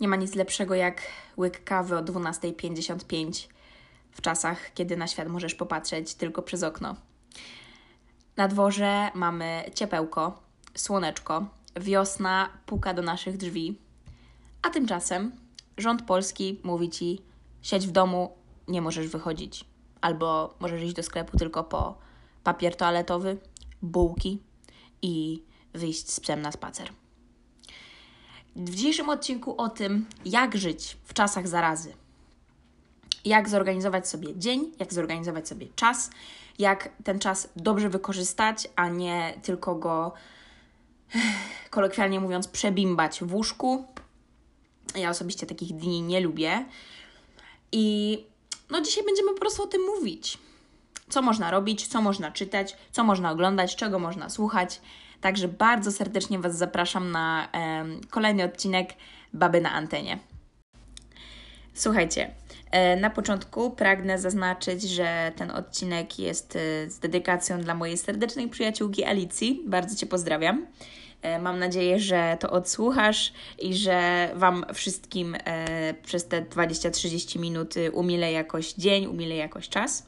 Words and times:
Nie 0.00 0.08
ma 0.08 0.16
nic 0.16 0.34
lepszego 0.34 0.74
jak 0.74 1.02
łyk 1.36 1.64
kawy 1.64 1.96
o 1.96 2.02
12.55 2.02 3.48
w 4.10 4.20
czasach, 4.20 4.74
kiedy 4.74 4.96
na 4.96 5.06
świat 5.06 5.28
możesz 5.28 5.54
popatrzeć 5.54 6.14
tylko 6.14 6.42
przez 6.42 6.62
okno. 6.62 6.96
Na 8.36 8.48
dworze 8.48 9.10
mamy 9.14 9.64
ciepełko, 9.74 10.42
słoneczko, 10.74 11.46
wiosna 11.80 12.48
puka 12.66 12.94
do 12.94 13.02
naszych 13.02 13.36
drzwi, 13.36 13.78
a 14.62 14.70
tymczasem 14.70 15.32
rząd 15.78 16.02
polski 16.02 16.60
mówi 16.62 16.90
ci: 16.90 17.22
siedź 17.62 17.86
w 17.86 17.90
domu, 17.90 18.36
nie 18.68 18.82
możesz 18.82 19.08
wychodzić. 19.08 19.64
Albo 20.00 20.54
możesz 20.60 20.82
iść 20.82 20.94
do 20.94 21.02
sklepu 21.02 21.38
tylko 21.38 21.64
po 21.64 21.98
papier 22.44 22.76
toaletowy, 22.76 23.38
bułki 23.82 24.42
i 25.02 25.42
wyjść 25.74 26.10
z 26.10 26.20
psem 26.20 26.42
na 26.42 26.52
spacer. 26.52 26.92
W 28.56 28.74
dzisiejszym 28.74 29.08
odcinku 29.08 29.56
o 29.56 29.68
tym, 29.68 30.06
jak 30.24 30.56
żyć 30.56 30.96
w 31.04 31.14
czasach 31.14 31.48
zarazy. 31.48 31.94
Jak 33.24 33.48
zorganizować 33.48 34.08
sobie 34.08 34.38
dzień, 34.38 34.72
jak 34.78 34.94
zorganizować 34.94 35.48
sobie 35.48 35.66
czas, 35.76 36.10
jak 36.58 36.88
ten 37.04 37.18
czas 37.18 37.48
dobrze 37.56 37.88
wykorzystać, 37.88 38.68
a 38.76 38.88
nie 38.88 39.40
tylko 39.42 39.74
go, 39.74 40.12
kolokwialnie 41.70 42.20
mówiąc, 42.20 42.48
przebimbać 42.48 43.20
w 43.20 43.34
łóżku. 43.34 43.84
Ja 44.94 45.10
osobiście 45.10 45.46
takich 45.46 45.72
dni 45.72 46.02
nie 46.02 46.20
lubię. 46.20 46.64
I 47.72 48.18
no 48.70 48.80
dzisiaj 48.80 49.04
będziemy 49.04 49.34
po 49.34 49.40
prostu 49.40 49.62
o 49.62 49.66
tym 49.66 49.82
mówić. 49.82 50.38
Co 51.10 51.22
można 51.22 51.50
robić, 51.50 51.86
co 51.86 52.02
można 52.02 52.30
czytać, 52.30 52.76
co 52.92 53.04
można 53.04 53.30
oglądać, 53.30 53.76
czego 53.76 53.98
można 53.98 54.30
słuchać. 54.30 54.80
Także 55.20 55.48
bardzo 55.48 55.92
serdecznie 55.92 56.38
Was 56.38 56.58
zapraszam 56.58 57.10
na 57.10 57.48
kolejny 58.10 58.44
odcinek 58.44 58.94
Baby 59.32 59.60
na 59.60 59.72
antenie. 59.72 60.18
Słuchajcie, 61.76 62.30
e, 62.70 62.96
na 62.96 63.10
początku 63.10 63.70
pragnę 63.70 64.18
zaznaczyć, 64.18 64.82
że 64.82 65.32
ten 65.36 65.50
odcinek 65.50 66.18
jest 66.18 66.56
e, 66.56 66.90
z 66.90 66.98
dedykacją 66.98 67.60
dla 67.60 67.74
mojej 67.74 67.98
serdecznej 67.98 68.48
przyjaciółki 68.48 69.04
Alicji. 69.04 69.62
Bardzo 69.66 69.96
Cię 69.96 70.06
pozdrawiam. 70.06 70.66
E, 71.22 71.38
mam 71.38 71.58
nadzieję, 71.58 72.00
że 72.00 72.36
to 72.40 72.50
odsłuchasz 72.50 73.32
i 73.58 73.74
że 73.74 74.30
Wam 74.34 74.64
wszystkim 74.74 75.36
przez 76.02 76.28
te 76.28 76.42
20-30 76.42 77.38
minuty 77.38 77.90
umile 77.90 78.32
jakoś 78.32 78.72
dzień, 78.72 79.06
umile 79.06 79.36
jakoś 79.36 79.68
czas. 79.68 80.06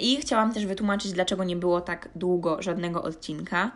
I 0.00 0.16
chciałam 0.16 0.54
też 0.54 0.66
wytłumaczyć, 0.66 1.12
dlaczego 1.12 1.44
nie 1.44 1.56
było 1.56 1.80
tak 1.80 2.08
długo 2.14 2.62
żadnego 2.62 3.02
odcinka. 3.02 3.70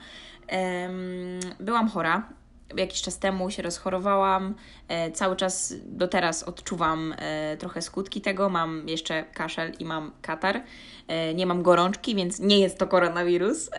Byłam 1.61 1.89
chora. 1.89 2.29
Jakiś 2.77 3.03
czas 3.03 3.19
temu 3.19 3.51
się 3.51 3.63
rozchorowałam. 3.63 4.55
E, 4.89 5.11
cały 5.11 5.37
czas 5.37 5.75
do 5.85 6.09
teraz 6.09 6.43
odczuwam 6.43 7.15
e, 7.19 7.57
trochę 7.57 7.83
skutki 7.83 8.21
tego. 8.21 8.49
Mam 8.49 8.89
jeszcze 8.89 9.25
kaszel 9.25 9.73
i 9.79 9.85
mam 9.85 10.13
katar. 10.23 10.63
E, 11.09 11.35
nie 11.35 11.47
mam 11.47 11.63
gorączki, 11.63 12.15
więc 12.15 12.41
nie 12.41 12.59
jest 12.59 12.79
to 12.79 12.87
koronawirus. 12.87 13.71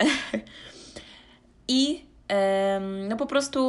I 1.67 2.08
no 3.09 3.17
po 3.17 3.25
prostu 3.25 3.59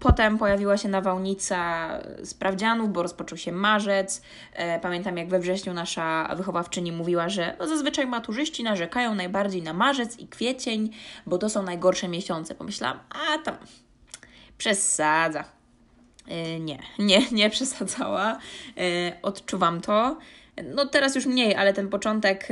potem 0.00 0.38
pojawiła 0.38 0.76
się 0.76 0.88
nawałnica 0.88 1.88
sprawdzianów, 2.24 2.92
bo 2.92 3.02
rozpoczął 3.02 3.38
się 3.38 3.52
marzec. 3.52 4.22
E, 4.52 4.80
pamiętam, 4.80 5.16
jak 5.16 5.28
we 5.28 5.38
wrześniu 5.38 5.74
nasza 5.74 6.34
wychowawczyni 6.36 6.92
mówiła, 6.92 7.28
że 7.28 7.56
no 7.58 7.66
zazwyczaj 7.66 8.06
maturzyści 8.06 8.62
narzekają 8.62 9.14
najbardziej 9.14 9.62
na 9.62 9.72
marzec 9.72 10.18
i 10.18 10.28
kwiecień, 10.28 10.90
bo 11.26 11.38
to 11.38 11.48
są 11.48 11.62
najgorsze 11.62 12.08
miesiące. 12.08 12.54
Pomyślałam, 12.54 12.98
a 13.10 13.38
tam 13.38 13.56
przesadza. 14.58 15.44
E, 16.28 16.60
nie, 16.60 16.78
nie, 16.98 17.22
nie 17.32 17.50
przesadzała. 17.50 18.38
E, 18.78 19.22
odczuwam 19.22 19.80
to. 19.80 20.16
No 20.74 20.86
teraz 20.86 21.14
już 21.14 21.26
mniej, 21.26 21.54
ale 21.54 21.72
ten 21.72 21.88
początek 21.88 22.48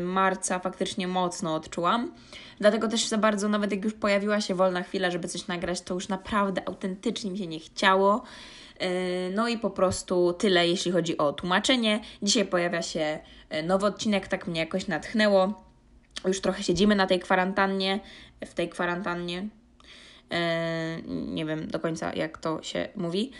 marca 0.00 0.58
faktycznie 0.58 1.08
mocno 1.08 1.54
odczułam. 1.54 2.12
Dlatego 2.60 2.88
też 2.88 3.06
za 3.06 3.18
bardzo, 3.18 3.48
nawet 3.48 3.72
jak 3.72 3.84
już 3.84 3.94
pojawiła 3.94 4.40
się 4.40 4.54
wolna 4.54 4.82
chwila, 4.82 5.10
żeby 5.10 5.28
coś 5.28 5.46
nagrać, 5.46 5.80
to 5.80 5.94
już 5.94 6.08
naprawdę 6.08 6.68
autentycznie 6.68 7.30
mi 7.30 7.38
się 7.38 7.46
nie 7.46 7.60
chciało. 7.60 8.22
E, 8.78 9.30
no 9.30 9.48
i 9.48 9.58
po 9.58 9.70
prostu 9.70 10.32
tyle, 10.32 10.68
jeśli 10.68 10.92
chodzi 10.92 11.18
o 11.18 11.32
tłumaczenie. 11.32 12.00
Dzisiaj 12.22 12.44
pojawia 12.44 12.82
się 12.82 13.18
e, 13.48 13.62
nowy 13.62 13.86
odcinek, 13.86 14.28
tak 14.28 14.46
mnie 14.46 14.60
jakoś 14.60 14.86
natchnęło. 14.86 15.64
Już 16.26 16.40
trochę 16.40 16.62
siedzimy 16.62 16.94
na 16.94 17.06
tej 17.06 17.20
kwarantannie, 17.20 18.00
w 18.46 18.54
tej 18.54 18.68
kwarantannie. 18.68 19.48
Nie 21.08 21.44
wiem 21.44 21.68
do 21.68 21.80
końca, 21.80 22.14
jak 22.14 22.38
to 22.38 22.62
się 22.62 22.88
mówi, 22.96 23.32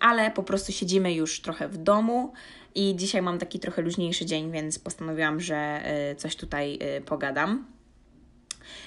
ale 0.00 0.30
po 0.30 0.42
prostu 0.42 0.72
siedzimy 0.72 1.14
już 1.14 1.40
trochę 1.40 1.68
w 1.68 1.76
domu 1.76 2.32
i 2.76 2.96
dzisiaj 2.96 3.22
mam 3.22 3.38
taki 3.38 3.58
trochę 3.58 3.82
luźniejszy 3.82 4.26
dzień, 4.26 4.50
więc 4.50 4.78
postanowiłam, 4.78 5.40
że 5.40 5.82
coś 6.16 6.36
tutaj 6.36 6.78
pogadam. 7.06 7.76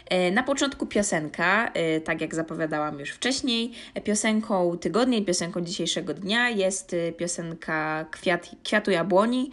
E, 0.05 0.31
na 0.31 0.43
początku 0.43 0.85
piosenka, 0.85 1.71
tak 2.03 2.21
jak 2.21 2.35
zapowiadałam 2.35 2.99
już 2.99 3.09
wcześniej, 3.09 3.71
piosenką 4.03 4.77
tygodnia 4.77 5.17
i 5.17 5.25
piosenką 5.25 5.61
dzisiejszego 5.61 6.13
dnia 6.13 6.49
jest 6.49 6.95
piosenka 7.17 8.05
Kwiat, 8.11 8.49
Kwiatu 8.63 8.91
Jabłoni, 8.91 9.51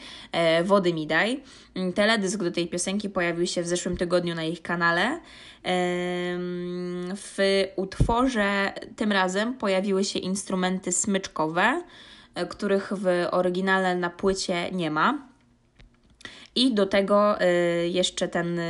Wody 0.65 0.95
mi 0.95 1.07
daj. 1.07 1.41
Mm, 1.75 1.93
teledysk 1.93 2.43
do 2.43 2.51
tej 2.51 2.69
piosenki 2.69 3.11
pojawił 3.11 3.47
się 3.47 3.63
w 3.63 3.67
zeszłym 3.67 3.97
tygodniu 3.97 4.35
na 4.35 4.45
ich 4.45 4.63
kanale. 4.63 5.21
W 7.17 7.65
utworze 7.77 8.73
tym 8.97 9.13
razem 9.13 9.55
pojawiły 9.55 10.05
się 10.05 10.19
instrumenty 10.19 10.93
smyczkowe, 10.93 11.83
których 12.49 12.93
w 12.93 13.07
oryginale 13.31 13.95
na 13.95 14.11
płycie 14.11 14.71
nie 14.71 14.91
ma. 14.91 15.29
I 16.55 16.75
do 16.75 16.87
tego 16.87 17.37
jeszcze 17.91 18.29
ten 18.29 18.61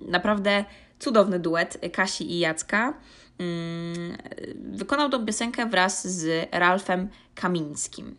naprawdę 0.00 0.64
cudowny 0.98 1.38
duet 1.38 1.78
Kasi 1.92 2.32
i 2.32 2.38
Jacka. 2.38 2.94
Mm, 3.38 4.16
wykonał 4.56 5.10
tą 5.10 5.26
piosenkę 5.26 5.66
wraz 5.66 6.08
z 6.08 6.48
Ralfem 6.52 7.08
Kamińskim. 7.34 8.16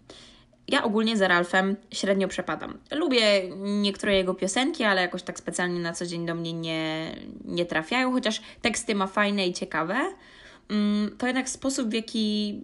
Ja 0.68 0.84
ogólnie 0.84 1.18
za 1.18 1.28
Ralfem 1.28 1.76
średnio 1.92 2.28
przepadam. 2.28 2.78
Lubię 2.92 3.50
niektóre 3.58 4.16
jego 4.16 4.34
piosenki, 4.34 4.84
ale 4.84 5.02
jakoś 5.02 5.24
tak 5.24 5.40
specjalnie 5.40 5.80
na 5.80 5.94
co 5.94 6.06
dzień 6.06 6.26
do 6.26 6.36
mnie 6.36 6.54
nie, 6.54 7.16
nie 7.46 7.66
trafiają, 7.66 8.12
chociaż 8.12 8.42
teksty 8.62 8.96
ma 8.96 9.08
fajne 9.08 9.48
i 9.48 9.54
ciekawe. 9.54 9.96
Mm, 10.70 11.18
to 11.18 11.28
jednak 11.28 11.50
sposób, 11.50 11.90
w 11.90 11.94
jaki 11.94 12.62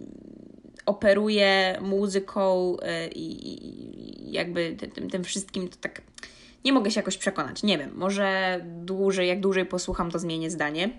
operuje 0.86 1.78
muzyką 1.80 2.76
y, 2.76 3.10
i 3.14 4.32
jakby 4.32 4.76
tym, 4.94 5.10
tym 5.10 5.24
wszystkim, 5.24 5.68
to 5.68 5.76
tak 5.80 6.02
nie 6.64 6.72
mogę 6.72 6.90
się 6.90 7.00
jakoś 7.00 7.16
przekonać. 7.16 7.62
Nie 7.62 7.78
wiem, 7.78 7.90
może 7.94 8.60
dłużej, 8.64 9.28
jak 9.28 9.40
dłużej 9.40 9.66
posłucham, 9.66 10.10
to 10.10 10.18
zmienię 10.18 10.50
zdanie, 10.50 10.90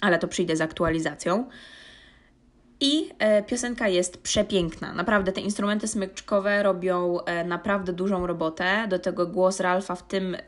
ale 0.00 0.18
to 0.18 0.28
przyjdę 0.28 0.56
z 0.56 0.60
aktualizacją. 0.60 1.48
I 2.80 3.10
e, 3.18 3.42
piosenka 3.42 3.88
jest 3.88 4.22
przepiękna. 4.22 4.94
Naprawdę 4.94 5.32
te 5.32 5.40
instrumenty 5.40 5.88
smyczkowe 5.88 6.62
robią 6.62 7.20
e, 7.20 7.44
naprawdę 7.44 7.92
dużą 7.92 8.26
robotę. 8.26 8.86
Do 8.88 8.98
tego 8.98 9.26
głos 9.26 9.60
Ralfa 9.60 9.94
w 9.94 10.06
tym 10.06 10.34
e, 10.34 10.38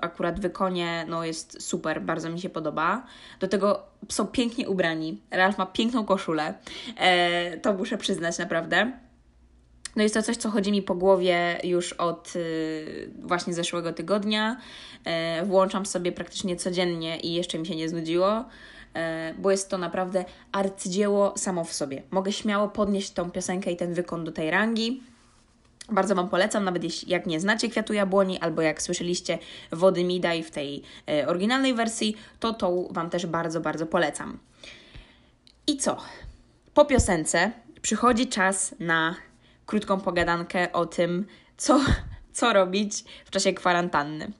akurat 0.00 0.40
wykonie 0.40 1.06
no, 1.08 1.24
jest 1.24 1.62
super, 1.62 2.02
bardzo 2.02 2.30
mi 2.30 2.40
się 2.40 2.50
podoba. 2.50 3.06
Do 3.40 3.48
tego 3.48 3.82
są 4.08 4.26
pięknie 4.26 4.68
ubrani. 4.68 5.20
Ralf 5.30 5.58
ma 5.58 5.66
piękną 5.66 6.04
koszulę. 6.04 6.54
To 7.62 7.74
muszę 7.74 7.98
przyznać 7.98 8.38
naprawdę. 8.38 8.92
No 9.96 10.02
jest 10.02 10.14
to 10.14 10.22
coś, 10.22 10.36
co 10.36 10.50
chodzi 10.50 10.72
mi 10.72 10.82
po 10.82 10.94
głowie 10.94 11.58
już 11.64 11.92
od 11.92 12.32
właśnie 13.18 13.54
zeszłego 13.54 13.92
tygodnia. 13.92 14.56
Włączam 15.44 15.86
sobie 15.86 16.12
praktycznie 16.12 16.56
codziennie 16.56 17.20
i 17.20 17.34
jeszcze 17.34 17.58
mi 17.58 17.66
się 17.66 17.76
nie 17.76 17.88
znudziło, 17.88 18.44
bo 19.38 19.50
jest 19.50 19.68
to 19.68 19.78
naprawdę 19.78 20.24
arcydzieło 20.52 21.32
samo 21.36 21.64
w 21.64 21.72
sobie. 21.72 22.02
Mogę 22.10 22.32
śmiało 22.32 22.68
podnieść 22.68 23.10
tą 23.10 23.30
piosenkę 23.30 23.72
i 23.72 23.76
ten 23.76 23.94
wykon 23.94 24.24
do 24.24 24.32
tej 24.32 24.50
rangi. 24.50 25.02
Bardzo 25.88 26.14
Wam 26.14 26.28
polecam, 26.28 26.64
nawet 26.64 26.84
jeśli 26.84 27.10
jak 27.10 27.26
nie 27.26 27.40
znacie 27.40 27.68
Kwiatu 27.68 27.92
Jabłoni, 27.92 28.38
albo 28.38 28.62
jak 28.62 28.82
słyszeliście 28.82 29.38
Wody 29.72 30.04
Midaj 30.04 30.42
w 30.42 30.50
tej 30.50 30.82
e, 31.08 31.28
oryginalnej 31.28 31.74
wersji, 31.74 32.16
to 32.40 32.54
tą 32.54 32.88
Wam 32.90 33.10
też 33.10 33.26
bardzo, 33.26 33.60
bardzo 33.60 33.86
polecam. 33.86 34.38
I 35.66 35.76
co? 35.76 35.96
Po 36.74 36.84
piosence 36.84 37.52
przychodzi 37.82 38.26
czas 38.26 38.74
na 38.80 39.14
krótką 39.66 40.00
pogadankę 40.00 40.72
o 40.72 40.86
tym, 40.86 41.26
co, 41.56 41.80
co 42.32 42.52
robić 42.52 43.04
w 43.24 43.30
czasie 43.30 43.52
kwarantanny. 43.52 44.32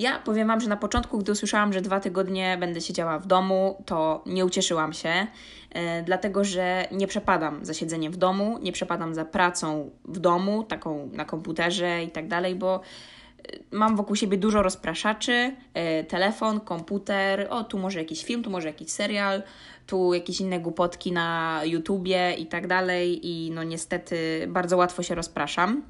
Ja 0.00 0.18
powiem 0.18 0.48
Wam, 0.48 0.60
że 0.60 0.68
na 0.68 0.76
początku, 0.76 1.18
gdy 1.18 1.32
usłyszałam, 1.32 1.72
że 1.72 1.80
dwa 1.80 2.00
tygodnie 2.00 2.56
będę 2.60 2.80
siedziała 2.80 3.18
w 3.18 3.26
domu, 3.26 3.82
to 3.86 4.22
nie 4.26 4.44
ucieszyłam 4.44 4.92
się, 4.92 5.26
yy, 5.74 5.80
dlatego 6.04 6.44
że 6.44 6.88
nie 6.92 7.06
przepadam 7.06 7.64
za 7.64 7.74
siedzeniem 7.74 8.12
w 8.12 8.16
domu, 8.16 8.58
nie 8.62 8.72
przepadam 8.72 9.14
za 9.14 9.24
pracą 9.24 9.90
w 10.04 10.18
domu, 10.18 10.64
taką 10.64 11.10
na 11.12 11.24
komputerze 11.24 12.02
i 12.04 12.10
tak 12.10 12.28
dalej, 12.28 12.54
bo 12.54 12.80
mam 13.70 13.96
wokół 13.96 14.16
siebie 14.16 14.38
dużo 14.38 14.62
rozpraszaczy, 14.62 15.56
e, 15.74 16.04
telefon, 16.04 16.60
komputer, 16.60 17.46
o 17.50 17.64
tu 17.64 17.78
może 17.78 17.98
jakiś 17.98 18.24
film, 18.24 18.42
tu 18.42 18.50
może 18.50 18.68
jakiś 18.68 18.90
serial, 18.90 19.42
tu 19.86 20.14
jakieś 20.14 20.40
inne 20.40 20.60
głupotki 20.60 21.12
na 21.12 21.60
YouTubie 21.64 22.34
i 22.38 22.46
tak 22.46 22.66
dalej 22.66 23.26
i 23.26 23.50
no 23.50 23.62
niestety 23.62 24.46
bardzo 24.48 24.76
łatwo 24.76 25.02
się 25.02 25.14
rozpraszam. 25.14 25.82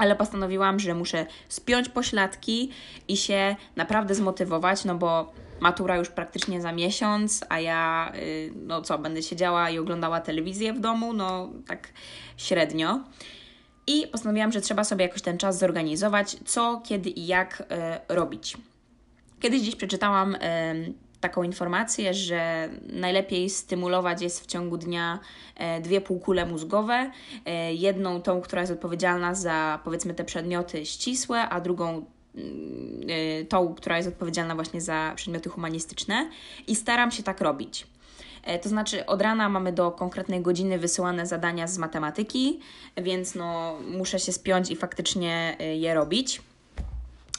Ale 0.00 0.16
postanowiłam, 0.16 0.80
że 0.80 0.94
muszę 0.94 1.26
spiąć 1.48 1.88
pośladki 1.88 2.70
i 3.08 3.16
się 3.16 3.56
naprawdę 3.76 4.14
zmotywować, 4.14 4.84
no 4.84 4.94
bo 4.94 5.32
matura 5.60 5.96
już 5.96 6.08
praktycznie 6.08 6.60
za 6.60 6.72
miesiąc, 6.72 7.44
a 7.48 7.60
ja, 7.60 8.12
y, 8.16 8.52
no 8.56 8.82
co, 8.82 8.98
będę 8.98 9.22
siedziała 9.22 9.70
i 9.70 9.78
oglądała 9.78 10.20
telewizję 10.20 10.72
w 10.72 10.80
domu, 10.80 11.12
no 11.12 11.48
tak 11.66 11.88
średnio. 12.36 13.00
I 13.86 14.06
postanowiłam, 14.12 14.52
że 14.52 14.60
trzeba 14.60 14.84
sobie 14.84 15.04
jakoś 15.04 15.22
ten 15.22 15.38
czas 15.38 15.58
zorganizować, 15.58 16.36
co, 16.44 16.82
kiedy 16.84 17.10
i 17.10 17.26
jak 17.26 17.60
y, 17.60 17.64
robić. 18.14 18.56
Kiedyś 19.40 19.62
gdzieś 19.62 19.76
przeczytałam 19.76 20.36
taką 21.20 21.42
informację, 21.42 22.14
że 22.14 22.68
najlepiej 22.82 23.50
stymulować 23.50 24.22
jest 24.22 24.40
w 24.40 24.46
ciągu 24.46 24.76
dnia 24.76 25.18
dwie 25.82 26.00
półkule 26.00 26.46
mózgowe. 26.46 27.10
Jedną 27.72 28.22
tą, 28.22 28.40
która 28.40 28.60
jest 28.60 28.72
odpowiedzialna 28.72 29.34
za 29.34 29.80
powiedzmy 29.84 30.14
te 30.14 30.24
przedmioty 30.24 30.86
ścisłe, 30.86 31.48
a 31.48 31.60
drugą 31.60 32.04
Y, 33.40 33.46
tą, 33.48 33.74
która 33.74 33.96
jest 33.96 34.08
odpowiedzialna 34.08 34.54
właśnie 34.54 34.80
za 34.80 35.12
przedmioty 35.16 35.48
humanistyczne 35.48 36.30
i 36.66 36.76
staram 36.76 37.10
się 37.10 37.22
tak 37.22 37.40
robić. 37.40 37.86
E, 38.42 38.58
to 38.58 38.68
znaczy, 38.68 39.06
od 39.06 39.22
rana 39.22 39.48
mamy 39.48 39.72
do 39.72 39.90
konkretnej 39.90 40.40
godziny 40.40 40.78
wysyłane 40.78 41.26
zadania 41.26 41.66
z 41.66 41.78
matematyki, 41.78 42.60
więc 42.96 43.34
no, 43.34 43.78
muszę 43.90 44.18
się 44.18 44.32
spiąć 44.32 44.70
i 44.70 44.76
faktycznie 44.76 45.56
je 45.74 45.94
robić, 45.94 46.42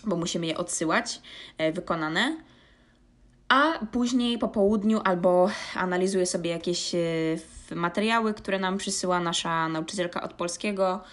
bo 0.03 0.15
musimy 0.15 0.47
je 0.47 0.57
odsyłać 0.57 1.21
e, 1.57 1.71
wykonane. 1.71 2.37
A 3.51 3.86
później 3.92 4.38
po 4.38 4.48
południu 4.48 5.01
albo 5.03 5.50
analizuję 5.75 6.25
sobie 6.25 6.50
jakieś 6.50 6.95
y, 6.95 7.39
materiały, 7.75 8.33
które 8.33 8.59
nam 8.59 8.77
przysyła 8.77 9.19
nasza 9.19 9.69
nauczycielka 9.69 10.24
od 10.24 10.33
polskiego. 10.33 11.03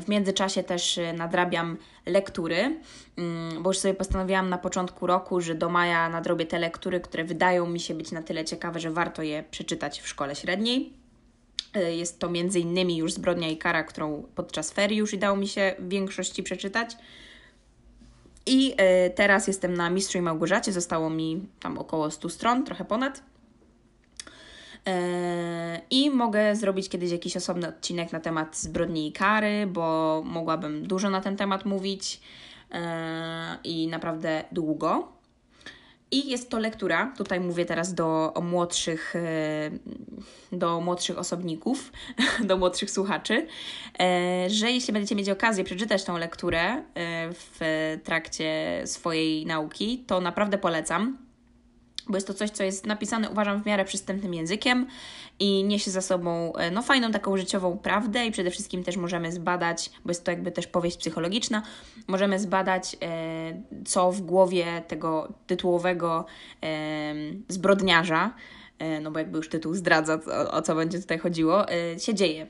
W 0.00 0.08
międzyczasie 0.08 0.62
też 0.62 0.98
e, 0.98 1.12
nadrabiam 1.12 1.76
lektury, 2.06 2.80
mm, 3.16 3.62
bo 3.62 3.70
już 3.70 3.78
sobie 3.78 3.94
postanowiłam 3.94 4.48
na 4.48 4.58
początku 4.58 5.06
roku, 5.06 5.40
że 5.40 5.54
do 5.54 5.68
maja 5.68 6.08
nadrobię 6.08 6.46
te 6.46 6.58
lektury, 6.58 7.00
które 7.00 7.24
wydają 7.24 7.66
mi 7.66 7.80
się 7.80 7.94
być 7.94 8.12
na 8.12 8.22
tyle 8.22 8.44
ciekawe, 8.44 8.80
że 8.80 8.90
warto 8.90 9.22
je 9.22 9.44
przeczytać 9.50 10.00
w 10.00 10.08
szkole 10.08 10.36
średniej. 10.36 10.92
E, 11.74 11.96
jest 11.96 12.18
to 12.18 12.30
między 12.30 12.60
innymi 12.60 12.96
już 12.96 13.12
Zbrodnia 13.12 13.48
i 13.48 13.56
Kara, 13.56 13.82
którą 13.82 14.22
podczas 14.34 14.70
ferii 14.70 14.98
już 14.98 15.12
udało 15.12 15.36
mi 15.36 15.48
się 15.48 15.74
w 15.78 15.88
większości 15.88 16.42
przeczytać. 16.42 16.96
I 18.46 18.74
e, 18.76 19.10
teraz 19.10 19.46
jestem 19.46 19.74
na 19.74 19.90
Mistrzu 19.90 20.18
i 20.18 20.22
Małgorzacie, 20.22 20.72
zostało 20.72 21.10
mi 21.10 21.48
tam 21.60 21.78
około 21.78 22.10
100 22.10 22.28
stron, 22.28 22.64
trochę 22.64 22.84
ponad. 22.84 23.22
E, 24.86 25.80
I 25.90 26.10
mogę 26.10 26.56
zrobić 26.56 26.88
kiedyś 26.88 27.10
jakiś 27.10 27.36
osobny 27.36 27.68
odcinek 27.68 28.12
na 28.12 28.20
temat 28.20 28.56
zbrodni 28.56 29.08
i 29.08 29.12
kary, 29.12 29.66
bo 29.66 30.22
mogłabym 30.26 30.86
dużo 30.86 31.10
na 31.10 31.20
ten 31.20 31.36
temat 31.36 31.64
mówić 31.64 32.20
e, 32.72 33.58
i 33.64 33.88
naprawdę 33.88 34.44
długo. 34.52 35.13
I 36.14 36.30
jest 36.30 36.50
to 36.50 36.58
lektura, 36.58 37.12
tutaj 37.16 37.40
mówię 37.40 37.64
teraz 37.64 37.94
do 37.94 38.34
młodszych, 38.42 39.16
e, 39.16 39.70
do 40.52 40.80
młodszych 40.80 41.18
osobników, 41.18 41.92
do 42.48 42.56
młodszych 42.56 42.90
słuchaczy, 42.90 43.46
że 44.46 44.70
jeśli 44.70 44.92
będziecie 44.92 45.14
mieć 45.14 45.28
okazję 45.28 45.64
przeczytać 45.64 46.04
tą 46.04 46.18
lekturę 46.18 46.82
w 47.30 47.60
trakcie 48.04 48.82
swojej 48.84 49.46
nauki, 49.46 50.04
to 50.06 50.20
naprawdę 50.20 50.58
polecam 50.58 51.23
bo 52.08 52.16
jest 52.16 52.26
to 52.26 52.34
coś, 52.34 52.50
co 52.50 52.64
jest 52.64 52.86
napisane, 52.86 53.30
uważam, 53.30 53.62
w 53.62 53.66
miarę 53.66 53.84
przystępnym 53.84 54.34
językiem 54.34 54.86
i 55.38 55.64
niesie 55.64 55.90
za 55.90 56.00
sobą 56.00 56.52
e, 56.54 56.70
no, 56.70 56.82
fajną 56.82 57.12
taką 57.12 57.36
życiową 57.36 57.78
prawdę 57.78 58.26
i 58.26 58.30
przede 58.30 58.50
wszystkim 58.50 58.84
też 58.84 58.96
możemy 58.96 59.32
zbadać, 59.32 59.90
bo 60.04 60.10
jest 60.10 60.24
to 60.24 60.30
jakby 60.30 60.52
też 60.52 60.66
powieść 60.66 60.96
psychologiczna, 60.96 61.62
możemy 62.06 62.40
zbadać, 62.40 62.96
e, 63.02 63.62
co 63.84 64.12
w 64.12 64.20
głowie 64.20 64.82
tego 64.88 65.32
tytułowego 65.46 66.26
e, 66.62 67.14
zbrodniarza, 67.48 68.34
e, 68.78 69.00
no 69.00 69.10
bo 69.10 69.18
jakby 69.18 69.36
już 69.36 69.48
tytuł 69.48 69.74
zdradza, 69.74 70.14
o, 70.14 70.50
o 70.50 70.62
co 70.62 70.74
będzie 70.74 70.98
tutaj 70.98 71.18
chodziło, 71.18 71.68
e, 71.68 72.00
się 72.00 72.14
dzieje 72.14 72.46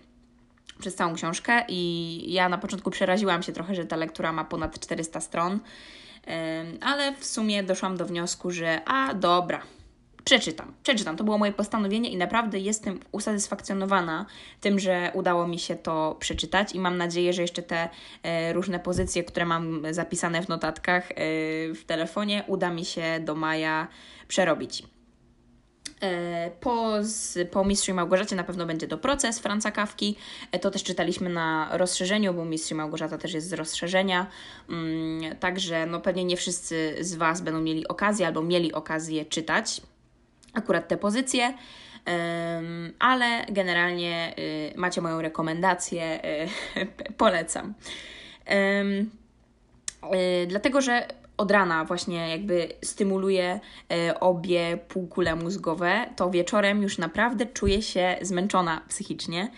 przez 0.78 0.94
całą 0.94 1.14
książkę 1.14 1.64
i 1.68 2.32
ja 2.32 2.48
na 2.48 2.58
początku 2.58 2.90
przeraziłam 2.90 3.42
się 3.42 3.52
trochę, 3.52 3.74
że 3.74 3.86
ta 3.86 3.96
lektura 3.96 4.32
ma 4.32 4.44
ponad 4.44 4.80
400 4.80 5.20
stron, 5.20 5.60
ale 6.80 7.16
w 7.16 7.24
sumie 7.24 7.62
doszłam 7.62 7.96
do 7.96 8.06
wniosku, 8.06 8.50
że 8.50 8.80
a 8.86 9.14
dobra, 9.14 9.62
przeczytam, 10.24 10.74
przeczytam. 10.82 11.16
To 11.16 11.24
było 11.24 11.38
moje 11.38 11.52
postanowienie 11.52 12.10
i 12.10 12.16
naprawdę 12.16 12.58
jestem 12.58 13.00
usatysfakcjonowana 13.12 14.26
tym, 14.60 14.78
że 14.78 15.10
udało 15.14 15.48
mi 15.48 15.58
się 15.58 15.76
to 15.76 16.16
przeczytać 16.20 16.74
i 16.74 16.80
mam 16.80 16.96
nadzieję, 16.96 17.32
że 17.32 17.42
jeszcze 17.42 17.62
te 17.62 17.88
e, 18.22 18.52
różne 18.52 18.80
pozycje, 18.80 19.24
które 19.24 19.46
mam 19.46 19.82
zapisane 19.90 20.42
w 20.42 20.48
notatkach 20.48 21.10
e, 21.10 21.14
w 21.74 21.84
telefonie, 21.86 22.44
uda 22.46 22.70
mi 22.70 22.84
się 22.84 23.20
do 23.20 23.34
maja 23.34 23.88
przerobić. 24.28 24.93
E, 26.04 26.50
po, 26.60 26.92
po 27.50 27.64
Mistrzu 27.64 27.94
Małgorzacie 27.94 28.36
na 28.36 28.44
pewno 28.44 28.66
będzie 28.66 28.88
to 28.88 28.98
proces 28.98 29.38
Franca 29.38 29.70
Kawki. 29.70 30.16
E, 30.52 30.58
to 30.58 30.70
też 30.70 30.82
czytaliśmy 30.82 31.30
na 31.30 31.68
rozszerzeniu, 31.72 32.34
bo 32.34 32.44
Mistrz 32.44 32.72
Małgorzata 32.72 33.18
też 33.18 33.34
jest 33.34 33.48
z 33.48 33.52
rozszerzenia. 33.52 34.26
Mm, 34.70 35.36
także 35.36 35.86
no 35.86 36.00
pewnie 36.00 36.24
nie 36.24 36.36
wszyscy 36.36 36.96
z 37.00 37.14
Was 37.14 37.40
będą 37.40 37.60
mieli 37.60 37.88
okazję 37.88 38.26
albo 38.26 38.42
mieli 38.42 38.72
okazję 38.72 39.24
czytać 39.24 39.80
akurat 40.54 40.88
te 40.88 40.96
pozycje. 40.96 41.54
ale 42.98 43.46
generalnie 43.48 44.34
y, 44.38 44.72
macie 44.76 45.00
moją 45.00 45.22
rekomendację, 45.22 46.20
y, 46.76 47.12
polecam. 47.24 47.74
Y, 50.14 50.46
dlatego, 50.46 50.80
że 50.80 51.08
od 51.36 51.50
rana 51.50 51.84
właśnie 51.84 52.28
jakby 52.28 52.68
stymuluje 52.82 53.60
e, 53.92 54.20
obie 54.20 54.78
półkule 54.88 55.36
mózgowe, 55.36 56.06
to 56.16 56.30
wieczorem 56.30 56.82
już 56.82 56.98
naprawdę 56.98 57.46
czuję 57.46 57.82
się 57.82 58.16
zmęczona 58.22 58.80
psychicznie. 58.88 59.50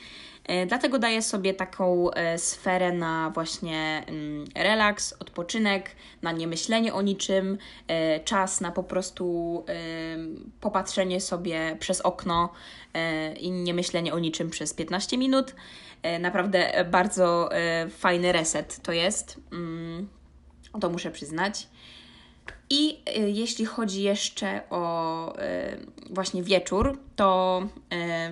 E, 0.45 0.67
dlatego 0.67 0.99
daję 0.99 1.23
sobie 1.23 1.55
taką 1.55 2.11
e, 2.11 2.39
sferę 2.39 2.93
na 2.93 3.31
właśnie 3.35 4.05
mm, 4.07 4.45
relaks, 4.55 5.13
odpoczynek, 5.13 5.91
na 6.23 6.33
niemyślenie 6.33 6.95
o 6.95 7.03
niczym, 7.03 7.59
czas 8.25 8.61
na 8.61 8.73
po 8.73 8.83
prostu 8.83 9.65
popatrzenie 10.61 11.21
sobie 11.21 11.77
przez 11.81 12.01
okno 12.01 12.53
i 13.41 13.51
nie 13.51 13.75
myślenie 13.75 14.15
o 14.15 14.19
niczym 14.19 14.51
przez 14.51 14.75
15 14.75 15.19
minut. 15.19 15.55
Naprawdę 16.21 16.85
bardzo 16.91 17.51
fajny 17.91 18.33
reset 18.33 18.83
to 18.83 18.93
jest. 18.93 19.41
To 20.81 20.91
muszę 20.91 21.11
przyznać. 21.11 21.69
I 22.71 22.99
y, 23.19 23.31
jeśli 23.31 23.65
chodzi 23.65 24.03
jeszcze 24.03 24.63
o 24.71 25.33
y, 25.39 25.43
właśnie 26.11 26.43
wieczór, 26.43 26.99
to 27.17 27.63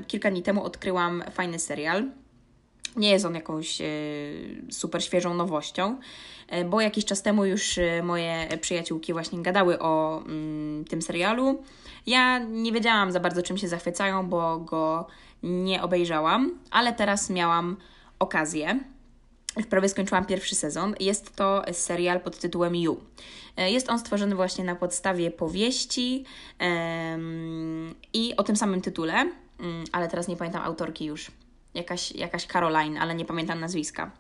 y, 0.01 0.05
kilka 0.05 0.31
dni 0.31 0.43
temu 0.43 0.65
odkryłam 0.65 1.25
fajny 1.33 1.59
serial. 1.59 2.05
Nie 2.97 3.11
jest 3.11 3.25
on 3.25 3.35
jakąś 3.35 3.79
super 4.71 5.05
świeżą 5.05 5.35
nowością, 5.35 5.99
bo 6.71 6.81
jakiś 6.81 7.05
czas 7.05 7.23
temu 7.23 7.45
już 7.45 7.79
moje 8.03 8.59
przyjaciółki 8.61 9.13
właśnie 9.13 9.43
gadały 9.43 9.79
o 9.79 10.23
mm, 10.27 10.85
tym 10.85 11.03
serialu. 11.03 11.63
Ja 12.07 12.39
nie 12.39 12.73
wiedziałam 12.73 13.13
za 13.13 13.21
bardzo, 13.21 13.43
czym 13.43 13.59
się 13.59 13.69
zachwycają, 13.69 14.29
bo 14.29 14.59
go 14.59 15.07
nie 15.43 15.83
obejrzałam, 15.83 16.59
ale 16.71 16.93
teraz 16.93 17.31
miałam 17.31 17.77
okazję 18.19 18.81
już 19.57 19.67
prawie 19.67 19.89
skończyłam 19.89 20.27
pierwszy 20.27 20.55
sezon. 20.55 20.95
Jest 21.01 21.37
to 21.37 21.63
serial 21.73 22.21
pod 22.21 22.39
tytułem 22.39 22.77
You. 22.77 23.01
E, 23.57 23.71
jest 23.71 23.91
on 23.91 23.99
stworzony 23.99 24.35
właśnie 24.35 24.65
na 24.65 24.75
podstawie 24.75 25.31
powieści 25.31 26.25
um, 26.61 27.95
i 28.13 28.37
o 28.37 28.43
tym 28.43 28.57
samym 28.57 28.81
tytule, 28.81 29.15
um, 29.15 29.85
ale 29.93 30.09
teraz 30.09 30.29
nie 30.29 30.37
pamiętam 30.37 30.63
autorki 30.63 31.05
już. 31.05 31.31
Jakaś, 31.75 32.13
jakaś 32.13 32.47
Caroline, 32.47 32.99
ale 32.99 33.15
nie 33.15 33.25
pamiętam 33.25 33.61
nazwiska. 33.61 34.11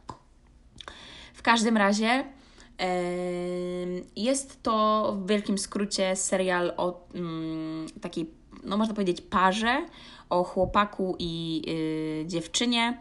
W 1.35 1.43
każdym 1.43 1.76
razie 1.76 2.07
um, 2.07 4.05
jest 4.17 4.62
to 4.62 5.17
w 5.21 5.29
wielkim 5.29 5.59
skrócie 5.59 6.17
serial 6.17 6.73
o 6.76 7.09
mm, 7.14 7.87
takiej, 8.00 8.31
no 8.64 8.76
można 8.76 8.95
powiedzieć, 8.95 9.21
parze, 9.21 9.87
o 10.31 10.45
chłopaku 10.45 11.17
i 11.19 11.62
y, 11.69 12.26
dziewczynie 12.26 12.99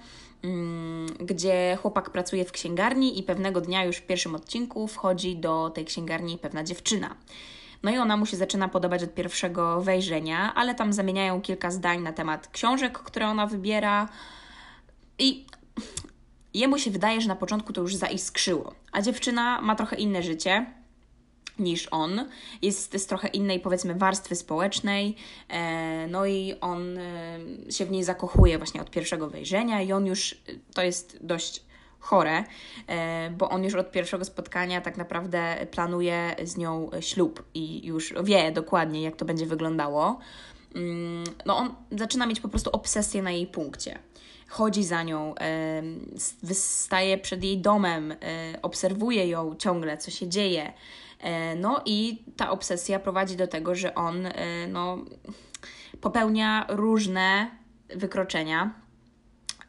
gdzie 1.19 1.77
chłopak 1.81 2.09
pracuje 2.09 2.45
w 2.45 2.51
księgarni 2.51 3.19
i 3.19 3.23
pewnego 3.23 3.61
dnia 3.61 3.85
już 3.85 3.97
w 3.97 4.05
pierwszym 4.05 4.35
odcinku 4.35 4.87
wchodzi 4.87 5.35
do 5.35 5.69
tej 5.69 5.85
księgarni 5.85 6.37
pewna 6.37 6.63
dziewczyna. 6.63 7.15
No 7.83 7.91
i 7.91 7.97
ona 7.97 8.17
mu 8.17 8.25
się 8.25 8.37
zaczyna 8.37 8.67
podobać 8.67 9.03
od 9.03 9.13
pierwszego 9.13 9.81
wejrzenia, 9.81 10.53
ale 10.55 10.75
tam 10.75 10.93
zamieniają 10.93 11.41
kilka 11.41 11.71
zdań 11.71 12.01
na 12.01 12.13
temat 12.13 12.47
książek, 12.47 12.99
które 12.99 13.27
ona 13.27 13.47
wybiera. 13.47 14.09
I 15.19 15.45
jemu 16.53 16.77
się 16.77 16.91
wydaje, 16.91 17.21
że 17.21 17.27
na 17.27 17.35
początku 17.35 17.73
to 17.73 17.81
już 17.81 17.95
zaiskrzyło, 17.95 18.73
a 18.91 19.01
dziewczyna 19.01 19.61
ma 19.61 19.75
trochę 19.75 19.95
inne 19.95 20.23
życie 20.23 20.65
niż 21.59 21.87
on. 21.91 22.29
Jest 22.61 22.97
z 22.97 23.05
trochę 23.05 23.27
innej, 23.27 23.59
powiedzmy, 23.59 23.95
warstwy 23.95 24.35
społecznej, 24.35 25.15
e, 25.49 26.07
no 26.07 26.25
i 26.25 26.55
on 26.61 26.97
e, 26.97 27.39
się 27.69 27.85
w 27.85 27.91
niej 27.91 28.03
zakochuje 28.03 28.57
właśnie 28.57 28.81
od 28.81 28.91
pierwszego 28.91 29.29
wejrzenia, 29.29 29.81
i 29.81 29.91
on 29.91 30.05
już 30.05 30.35
to 30.73 30.83
jest 30.83 31.17
dość 31.21 31.63
chore, 31.99 32.43
e, 32.87 33.29
bo 33.29 33.49
on 33.49 33.63
już 33.63 33.75
od 33.75 33.91
pierwszego 33.91 34.25
spotkania 34.25 34.81
tak 34.81 34.97
naprawdę 34.97 35.67
planuje 35.71 36.35
z 36.43 36.57
nią 36.57 36.89
ślub 36.99 37.43
i 37.53 37.85
już 37.85 38.13
wie 38.23 38.51
dokładnie, 38.51 39.01
jak 39.01 39.15
to 39.15 39.25
będzie 39.25 39.45
wyglądało. 39.45 40.19
Mm, 40.75 41.23
no, 41.45 41.57
on 41.57 41.75
zaczyna 41.91 42.25
mieć 42.25 42.39
po 42.39 42.49
prostu 42.49 42.69
obsesję 42.69 43.21
na 43.21 43.31
jej 43.31 43.47
punkcie 43.47 43.99
chodzi 44.47 44.83
za 44.83 45.03
nią, 45.03 45.35
wystaje 46.43 47.17
przed 47.17 47.43
jej 47.43 47.57
domem, 47.57 48.15
obserwuje 48.61 49.27
ją 49.27 49.55
ciągle, 49.55 49.97
co 49.97 50.11
się 50.11 50.27
dzieje. 50.27 50.73
E, 51.23 51.55
no 51.55 51.81
i 51.85 52.23
ta 52.37 52.51
obsesja 52.51 52.99
prowadzi 52.99 53.35
do 53.35 53.47
tego, 53.47 53.75
że 53.75 53.95
on 53.95 54.25
e, 54.25 54.67
no, 54.67 54.97
popełnia 56.01 56.65
różne 56.69 57.51
wykroczenia 57.89 58.73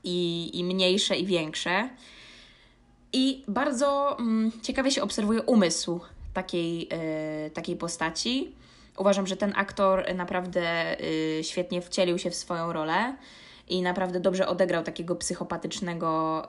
i, 0.04 0.50
i 0.58 0.64
mniejsze, 0.64 1.16
i 1.16 1.26
większe. 1.26 1.88
I 3.12 3.44
bardzo 3.49 4.18
mm, 4.18 4.52
ciekawie 4.62 4.90
się 4.90 5.02
obserwuje 5.02 5.42
umysł 5.42 6.00
takiej, 6.32 6.88
e, 6.90 7.50
takiej 7.50 7.76
postaci. 7.76 8.54
Uważam, 8.99 9.26
że 9.26 9.37
ten 9.37 9.52
aktor 9.56 10.14
naprawdę 10.14 10.96
świetnie 11.42 11.82
wcielił 11.82 12.18
się 12.18 12.30
w 12.30 12.34
swoją 12.34 12.73
rolę 12.73 13.16
i 13.68 13.82
naprawdę 13.82 14.20
dobrze 14.20 14.49
odegrał 14.49 14.82
takiego 14.82 15.16
psychopatycznego, 15.16 16.46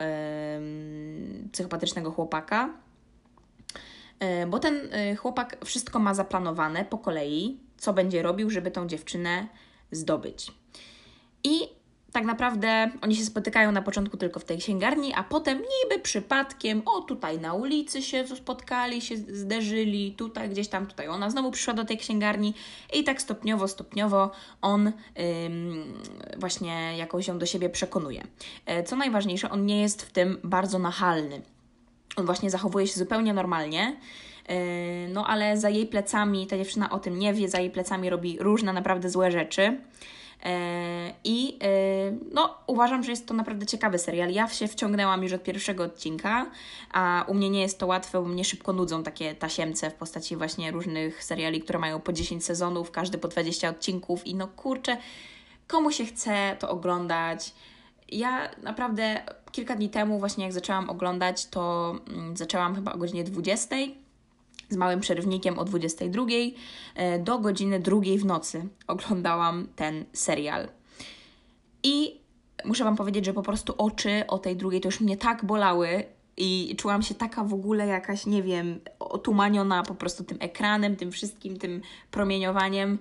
psychopatycznego 1.51 2.11
chłopaka. 2.11 2.69
E, 4.19 4.47
bo 4.47 4.59
ten 4.59 4.89
e, 4.91 5.15
chłopak 5.15 5.57
wszystko 5.65 5.99
ma 5.99 6.13
zaplanowane 6.13 6.85
po 6.85 6.97
kolei, 6.97 7.59
co 7.77 7.93
będzie 7.93 8.21
robił, 8.21 8.49
żeby 8.49 8.71
tą 8.71 8.87
dziewczynę 8.87 9.47
zdobyć. 9.91 10.51
I 11.43 11.59
tak 12.15 12.25
naprawdę 12.25 12.91
oni 13.01 13.15
się 13.15 13.25
spotykają 13.25 13.71
na 13.71 13.81
początku 13.81 14.17
tylko 14.17 14.39
w 14.39 14.43
tej 14.43 14.57
księgarni, 14.57 15.13
a 15.13 15.23
potem 15.23 15.57
niby 15.57 16.01
przypadkiem, 16.01 16.81
o 16.85 17.01
tutaj 17.01 17.39
na 17.39 17.53
ulicy 17.53 18.01
się 18.01 18.27
spotkali, 18.27 19.01
się 19.01 19.17
zderzyli, 19.17 20.11
tutaj 20.17 20.49
gdzieś 20.49 20.67
tam, 20.67 20.87
tutaj 20.87 21.07
ona 21.07 21.29
znowu 21.29 21.51
przyszła 21.51 21.73
do 21.73 21.85
tej 21.85 21.97
księgarni 21.97 22.53
i 22.93 23.03
tak 23.03 23.21
stopniowo, 23.21 23.67
stopniowo 23.67 24.31
on 24.61 24.87
ym, 24.87 25.93
właśnie 26.37 26.97
jakoś 26.97 27.27
ją 27.27 27.37
do 27.37 27.45
siebie 27.45 27.69
przekonuje. 27.69 28.23
E, 28.65 28.83
co 28.83 28.95
najważniejsze, 28.95 29.49
on 29.49 29.65
nie 29.65 29.81
jest 29.81 30.01
w 30.01 30.11
tym 30.11 30.37
bardzo 30.43 30.79
nachalny. 30.79 31.41
On 32.15 32.25
właśnie 32.25 32.49
zachowuje 32.49 32.87
się 32.87 32.99
zupełnie 32.99 33.33
normalnie. 33.33 33.95
E, 34.47 35.07
no 35.07 35.27
ale 35.27 35.57
za 35.57 35.69
jej 35.69 35.87
plecami, 35.87 36.47
ta 36.47 36.57
dziewczyna 36.57 36.89
o 36.89 36.99
tym 36.99 37.19
nie 37.19 37.33
wie, 37.33 37.49
za 37.49 37.59
jej 37.59 37.71
plecami 37.71 38.09
robi 38.09 38.37
różne 38.39 38.73
naprawdę 38.73 39.09
złe 39.09 39.31
rzeczy. 39.31 39.77
E, 40.43 41.13
I 41.23 41.57
e, 41.63 41.67
no, 42.33 42.57
uważam, 42.67 43.03
że 43.03 43.11
jest 43.11 43.27
to 43.27 43.33
naprawdę 43.33 43.65
ciekawy 43.65 43.99
serial. 43.99 44.31
Ja 44.31 44.47
się 44.47 44.67
wciągnęłam 44.67 45.23
już 45.23 45.33
od 45.33 45.43
pierwszego 45.43 45.83
odcinka, 45.83 46.51
a 46.91 47.25
u 47.27 47.33
mnie 47.33 47.49
nie 47.49 47.61
jest 47.61 47.79
to 47.79 47.87
łatwe, 47.87 48.21
bo 48.21 48.27
mnie 48.27 48.45
szybko 48.45 48.73
nudzą 48.73 49.03
takie 49.03 49.35
tasiemce 49.35 49.89
w 49.89 49.93
postaci 49.93 50.35
właśnie 50.35 50.71
różnych 50.71 51.23
seriali, 51.23 51.61
które 51.61 51.79
mają 51.79 52.01
po 52.01 52.13
10 52.13 52.45
sezonów, 52.45 52.91
każdy 52.91 53.17
po 53.17 53.27
20 53.27 53.69
odcinków. 53.69 54.27
I 54.27 54.35
no 54.35 54.47
kurczę, 54.47 54.97
komu 55.67 55.91
się 55.91 56.05
chce 56.05 56.55
to 56.59 56.69
oglądać? 56.69 57.53
Ja 58.15 58.49
naprawdę 58.63 59.21
kilka 59.51 59.75
dni 59.75 59.89
temu, 59.89 60.19
właśnie 60.19 60.43
jak 60.43 60.53
zaczęłam 60.53 60.89
oglądać, 60.89 61.45
to 61.45 61.95
mm, 62.07 62.37
zaczęłam 62.37 62.75
chyba 62.75 62.93
o 62.93 62.97
godzinie 62.97 63.23
20 63.23 63.75
z 64.69 64.75
małym 64.75 64.99
przerywnikiem 64.99 65.59
o 65.59 65.65
22 65.65 66.23
e, 66.95 67.19
do 67.19 67.39
godziny 67.39 67.79
2 67.79 67.97
w 68.19 68.25
nocy 68.25 68.67
oglądałam 68.87 69.67
ten 69.75 70.05
serial. 70.13 70.67
I 71.83 72.21
muszę 72.65 72.83
Wam 72.83 72.95
powiedzieć, 72.95 73.25
że 73.25 73.33
po 73.33 73.41
prostu 73.41 73.73
oczy 73.77 74.23
o 74.27 74.39
tej 74.39 74.55
drugiej 74.55 74.81
to 74.81 74.87
już 74.87 75.01
mnie 75.01 75.17
tak 75.17 75.45
bolały 75.45 76.03
i 76.37 76.75
czułam 76.77 77.01
się 77.01 77.15
taka 77.15 77.43
w 77.43 77.53
ogóle 77.53 77.87
jakaś, 77.87 78.25
nie 78.25 78.43
wiem, 78.43 78.79
otumaniona 78.99 79.83
po 79.83 79.95
prostu 79.95 80.23
tym 80.23 80.37
ekranem, 80.41 80.95
tym 80.95 81.11
wszystkim, 81.11 81.57
tym 81.57 81.81
promieniowaniem. 82.11 82.99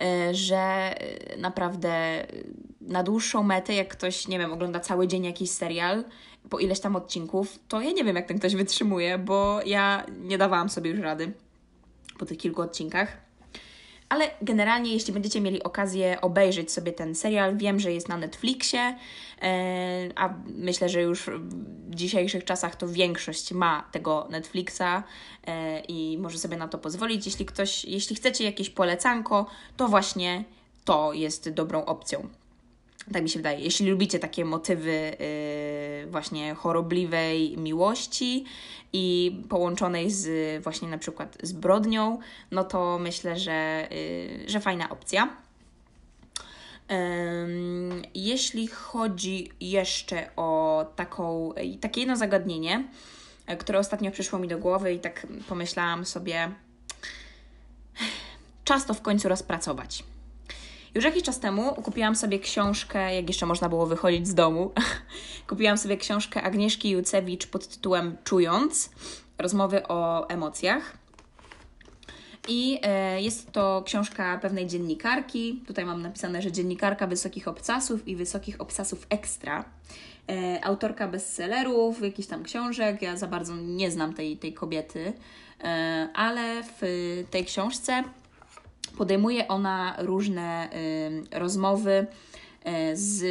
E, 0.00 0.34
że 0.34 0.56
e, 0.56 1.36
naprawdę 1.36 2.26
na 2.80 3.02
dłuższą 3.02 3.42
metę, 3.42 3.74
jak 3.74 3.88
ktoś, 3.88 4.28
nie 4.28 4.38
wiem, 4.38 4.52
ogląda 4.52 4.80
cały 4.80 5.08
dzień 5.08 5.24
jakiś 5.24 5.50
serial, 5.50 6.04
po 6.50 6.58
ileś 6.58 6.80
tam 6.80 6.96
odcinków, 6.96 7.58
to 7.68 7.80
ja 7.80 7.92
nie 7.92 8.04
wiem, 8.04 8.16
jak 8.16 8.26
ten 8.26 8.38
ktoś 8.38 8.54
wytrzymuje, 8.54 9.18
bo 9.18 9.60
ja 9.66 10.06
nie 10.20 10.38
dawałam 10.38 10.68
sobie 10.68 10.90
już 10.90 11.00
rady 11.00 11.32
po 12.18 12.26
tych 12.26 12.38
kilku 12.38 12.62
odcinkach. 12.62 13.29
Ale 14.10 14.30
generalnie, 14.42 14.92
jeśli 14.92 15.12
będziecie 15.12 15.40
mieli 15.40 15.62
okazję 15.62 16.20
obejrzeć 16.20 16.72
sobie 16.72 16.92
ten 16.92 17.14
serial, 17.14 17.56
wiem, 17.56 17.80
że 17.80 17.92
jest 17.92 18.08
na 18.08 18.16
Netflixie, 18.16 18.80
e, 19.42 20.08
a 20.16 20.34
myślę, 20.46 20.88
że 20.88 21.02
już 21.02 21.30
w 21.88 21.94
dzisiejszych 21.94 22.44
czasach 22.44 22.76
to 22.76 22.88
większość 22.88 23.52
ma 23.52 23.88
tego 23.92 24.26
Netflixa 24.30 25.02
e, 25.46 25.80
i 25.80 26.18
może 26.18 26.38
sobie 26.38 26.56
na 26.56 26.68
to 26.68 26.78
pozwolić. 26.78 27.26
Jeśli 27.26 27.46
ktoś, 27.46 27.84
jeśli 27.84 28.16
chcecie 28.16 28.44
jakieś 28.44 28.70
polecanko, 28.70 29.46
to 29.76 29.88
właśnie 29.88 30.44
to 30.84 31.12
jest 31.12 31.50
dobrą 31.50 31.84
opcją. 31.84 32.28
Tak 33.12 33.22
mi 33.22 33.30
się 33.30 33.38
wydaje. 33.38 33.58
Jeśli 33.60 33.90
lubicie 33.90 34.18
takie 34.18 34.44
motywy 34.44 35.16
yy, 36.04 36.10
właśnie 36.10 36.54
chorobliwej 36.54 37.58
miłości 37.58 38.44
i 38.92 39.36
połączonej 39.48 40.10
z 40.10 40.62
właśnie 40.62 40.88
na 40.88 40.98
przykład 40.98 41.38
zbrodnią, 41.42 42.18
no 42.50 42.64
to 42.64 42.98
myślę, 42.98 43.38
że, 43.38 43.88
yy, 43.90 44.48
że 44.48 44.60
fajna 44.60 44.90
opcja. 44.90 45.36
Jeśli 48.14 48.66
chodzi 48.66 49.50
jeszcze 49.60 50.30
o 50.36 50.84
taką, 50.96 51.54
takie 51.80 52.00
jedno 52.00 52.16
zagadnienie, 52.16 52.84
które 53.58 53.78
ostatnio 53.78 54.10
przyszło 54.10 54.38
mi 54.38 54.48
do 54.48 54.58
głowy 54.58 54.92
i 54.94 54.98
tak 54.98 55.26
pomyślałam 55.48 56.06
sobie, 56.06 56.50
czas 58.64 58.86
to 58.86 58.94
w 58.94 59.02
końcu 59.02 59.28
rozpracować. 59.28 60.04
Już 60.94 61.04
jakiś 61.04 61.22
czas 61.22 61.40
temu 61.40 61.74
kupiłam 61.74 62.16
sobie 62.16 62.38
książkę, 62.38 63.14
jak 63.14 63.28
jeszcze 63.28 63.46
można 63.46 63.68
było 63.68 63.86
wychodzić 63.86 64.28
z 64.28 64.34
domu. 64.34 64.72
kupiłam 65.48 65.78
sobie 65.78 65.96
książkę 65.96 66.42
Agnieszki 66.42 66.90
Jucewicz 66.90 67.46
pod 67.46 67.68
tytułem 67.68 68.16
Czując 68.24 68.90
rozmowy 69.38 69.88
o 69.88 70.28
emocjach. 70.28 70.96
I 72.48 72.78
e, 72.82 73.22
jest 73.22 73.52
to 73.52 73.82
książka 73.86 74.38
pewnej 74.38 74.66
dziennikarki. 74.66 75.62
Tutaj 75.66 75.84
mam 75.84 76.02
napisane, 76.02 76.42
że 76.42 76.52
dziennikarka 76.52 77.06
wysokich 77.06 77.48
obcasów 77.48 78.08
i 78.08 78.16
wysokich 78.16 78.60
obcasów 78.60 79.06
ekstra. 79.10 79.64
E, 80.28 80.64
autorka 80.64 81.08
bestsellerów, 81.08 82.02
jakichś 82.02 82.28
tam 82.28 82.42
książek. 82.42 83.02
Ja 83.02 83.16
za 83.16 83.26
bardzo 83.26 83.56
nie 83.56 83.90
znam 83.90 84.14
tej, 84.14 84.36
tej 84.36 84.52
kobiety, 84.52 85.12
e, 85.64 86.08
ale 86.14 86.62
w 86.80 87.24
tej 87.30 87.44
książce 87.44 88.04
podejmuje 89.00 89.48
ona 89.48 89.94
różne 89.98 90.68
y, 91.32 91.38
rozmowy 91.38 92.06
y, 92.90 92.96
z 92.96 93.22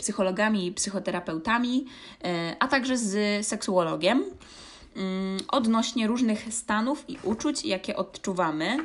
psychologami 0.00 0.66
i 0.66 0.72
psychoterapeutami, 0.72 1.84
y, 1.84 2.28
a 2.58 2.68
także 2.68 2.98
z 2.98 3.46
seksuologiem 3.46 4.24
odnośnie 5.48 6.06
różnych 6.06 6.54
stanów 6.54 7.04
i 7.08 7.18
uczuć, 7.22 7.64
jakie 7.64 7.96
odczuwamy. 7.96 8.76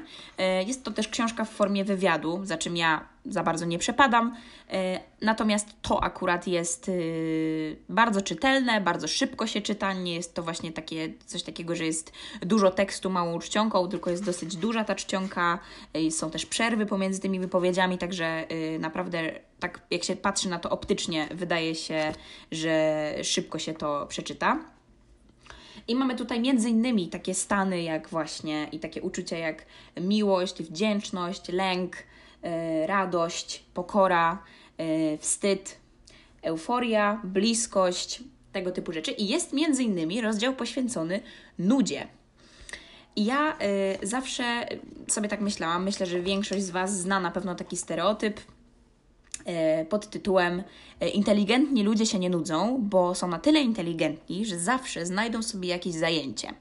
Jest 0.68 0.84
to 0.84 0.92
też 0.92 1.08
książka 1.08 1.46
w 1.46 1.50
formie 1.50 1.86
wywiadu, 1.86 2.40
za 2.44 2.58
czym 2.58 2.78
ja 2.78 3.13
za 3.26 3.44
bardzo 3.44 3.66
nie 3.66 3.80
przepadam. 3.80 4.36
E, 4.72 5.00
natomiast 5.22 5.68
to 5.82 6.04
akurat 6.04 6.48
jest 6.48 6.90
y, 6.90 7.78
bardzo 7.90 8.22
czytelne, 8.22 8.82
bardzo 8.82 9.08
szybko 9.08 9.48
się 9.48 9.62
czyta. 9.62 9.94
Nie 9.94 10.16
jest 10.16 10.34
to 10.34 10.44
właśnie 10.44 10.72
takie 10.72 11.14
coś 11.26 11.44
takiego, 11.44 11.76
że 11.76 11.86
jest 11.86 12.12
dużo 12.42 12.72
tekstu 12.72 13.10
małą 13.10 13.40
czcionką, 13.40 13.88
tylko 13.88 14.10
jest 14.10 14.26
dosyć 14.26 14.56
duża 14.56 14.84
ta 14.84 14.96
czcionka. 14.96 15.60
E, 15.94 16.12
są 16.12 16.32
też 16.32 16.46
przerwy 16.46 16.86
pomiędzy 16.86 17.20
tymi 17.20 17.40
wypowiedziami, 17.40 17.98
także 17.98 18.48
naprawdę 18.80 19.32
tak 19.60 19.82
jak 19.92 20.04
się 20.04 20.16
patrzy 20.16 20.50
na 20.50 20.60
to 20.60 20.70
optycznie, 20.70 21.28
wydaje 21.32 21.76
się, 21.76 22.14
że 22.52 23.16
szybko 23.24 23.60
się 23.60 23.74
to 23.74 24.06
przeczyta. 24.08 24.60
I 25.88 25.96
mamy 25.96 26.16
tutaj 26.16 26.40
między 26.42 26.70
innymi 26.70 27.10
takie 27.10 27.34
stany 27.34 27.82
jak 27.82 28.10
właśnie 28.10 28.68
i 28.72 28.80
takie 28.80 29.02
uczucia 29.02 29.38
jak 29.38 29.66
miłość, 30.02 30.64
wdzięczność, 30.64 31.50
lęk, 31.50 31.96
E, 31.96 32.13
radość, 32.86 33.64
pokora, 33.74 34.44
e, 34.78 35.18
wstyd, 35.18 35.78
euforia, 36.42 37.22
bliskość, 37.24 38.24
tego 38.52 38.72
typu 38.72 38.92
rzeczy. 38.92 39.12
I 39.12 39.28
jest 39.28 39.54
między 39.54 39.84
innymi 39.84 40.22
rozdział 40.22 40.54
poświęcony 40.54 41.22
nudzie. 41.60 42.08
Ja 43.16 43.58
y, 44.04 44.08
zawsze 44.08 44.68
sobie 45.08 45.30
tak 45.30 45.42
myślałam, 45.42 45.84
myślę, 45.84 46.06
że 46.06 46.22
większość 46.22 46.64
z 46.64 46.70
Was 46.70 47.00
zna 47.00 47.20
na 47.20 47.32
pewno 47.32 47.56
taki 47.56 47.78
stereotyp, 47.78 48.42
e, 49.46 49.86
pod 49.86 50.10
tytułem 50.10 50.64
e, 51.00 51.10
Inteligentni 51.10 51.84
ludzie 51.84 52.06
się 52.06 52.20
nie 52.20 52.30
nudzą, 52.30 52.78
bo 52.82 53.16
są 53.16 53.28
na 53.28 53.40
tyle 53.40 53.62
inteligentni, 53.62 54.46
że 54.46 54.60
zawsze 54.60 55.06
znajdą 55.06 55.44
sobie 55.44 55.70
jakieś 55.70 55.94
zajęcie. 55.94 56.54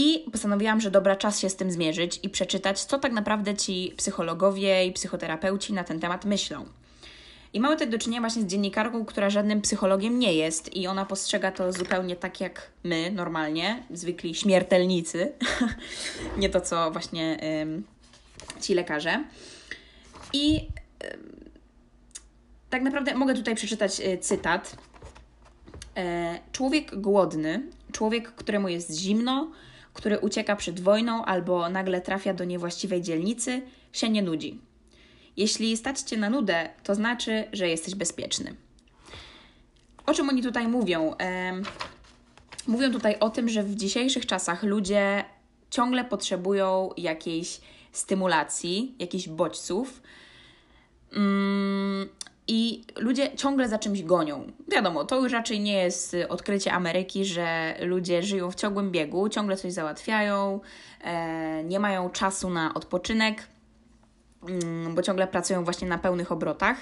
I 0.00 0.24
postanowiłam, 0.32 0.80
że 0.80 0.90
dobra, 0.90 1.16
czas 1.16 1.40
się 1.40 1.48
z 1.48 1.56
tym 1.56 1.70
zmierzyć 1.70 2.20
i 2.22 2.28
przeczytać, 2.28 2.84
co 2.84 2.98
tak 2.98 3.12
naprawdę 3.12 3.54
ci 3.54 3.94
psychologowie 3.96 4.86
i 4.86 4.92
psychoterapeuci 4.92 5.72
na 5.72 5.84
ten 5.84 6.00
temat 6.00 6.24
myślą. 6.24 6.64
I 7.52 7.60
mamy 7.60 7.74
tutaj 7.74 7.90
do 7.90 7.98
czynienia 7.98 8.20
właśnie 8.20 8.42
z 8.42 8.46
dziennikarką, 8.46 9.04
która 9.04 9.30
żadnym 9.30 9.60
psychologiem 9.60 10.18
nie 10.18 10.34
jest 10.34 10.76
i 10.76 10.86
ona 10.86 11.04
postrzega 11.04 11.52
to 11.52 11.72
zupełnie 11.72 12.16
tak 12.16 12.40
jak 12.40 12.70
my, 12.84 13.10
normalnie, 13.10 13.82
zwykli 13.90 14.34
śmiertelnicy. 14.34 15.32
nie 16.38 16.48
to, 16.48 16.60
co 16.60 16.90
właśnie 16.90 17.38
ym, 17.62 17.84
ci 18.60 18.74
lekarze. 18.74 19.24
I 20.32 20.68
ym, 21.04 21.50
tak 22.70 22.82
naprawdę 22.82 23.14
mogę 23.14 23.34
tutaj 23.34 23.54
przeczytać 23.54 24.00
y, 24.00 24.18
cytat. 24.18 24.76
E, 25.96 26.38
człowiek 26.52 27.00
głodny, 27.00 27.62
człowiek, 27.92 28.32
któremu 28.34 28.68
jest 28.68 28.98
zimno, 28.98 29.50
który 29.98 30.18
ucieka 30.18 30.56
przed 30.56 30.80
wojną 30.80 31.24
albo 31.24 31.68
nagle 31.68 32.00
trafia 32.00 32.34
do 32.34 32.44
niewłaściwej 32.44 33.02
dzielnicy, 33.02 33.62
się 33.92 34.08
nie 34.08 34.22
nudzi. 34.22 34.60
Jeśli 35.36 35.76
stać 35.76 36.00
cię 36.00 36.16
na 36.16 36.30
nudę, 36.30 36.68
to 36.82 36.94
znaczy, 36.94 37.44
że 37.52 37.68
jesteś 37.68 37.94
bezpieczny. 37.94 38.54
O 40.06 40.14
czym 40.14 40.28
oni 40.28 40.42
tutaj 40.42 40.68
mówią? 40.68 41.14
mówią 42.66 42.92
tutaj 42.92 43.18
o 43.20 43.30
tym, 43.30 43.48
że 43.48 43.62
w 43.62 43.74
dzisiejszych 43.74 44.26
czasach 44.26 44.62
ludzie 44.62 45.24
ciągle 45.70 46.04
potrzebują 46.04 46.90
jakiejś 46.96 47.60
stymulacji, 47.92 48.94
jakichś 48.98 49.28
bodźców. 49.28 50.02
Mm, 51.12 52.08
I 52.48 52.84
ludzie 52.96 53.36
ciągle 53.36 53.68
za 53.68 53.78
czymś 53.78 54.02
gonią. 54.02 54.52
Wiadomo, 54.68 55.04
to 55.04 55.16
już 55.22 55.32
raczej 55.32 55.60
nie 55.60 55.72
jest 55.72 56.16
odkrycie 56.28 56.72
Ameryki, 56.72 57.24
że 57.24 57.74
ludzie 57.80 58.22
żyją 58.22 58.50
w 58.50 58.54
ciągłym 58.54 58.90
biegu, 58.90 59.28
ciągle 59.28 59.56
coś 59.56 59.72
załatwiają, 59.72 60.60
e, 61.04 61.64
nie 61.64 61.80
mają 61.80 62.10
czasu 62.10 62.50
na 62.50 62.74
odpoczynek 62.74 63.48
Mm, 64.42 64.94
bo 64.94 65.02
ciągle 65.02 65.26
pracują 65.26 65.64
właśnie 65.64 65.88
na 65.88 65.98
pełnych 65.98 66.32
obrotach. 66.32 66.76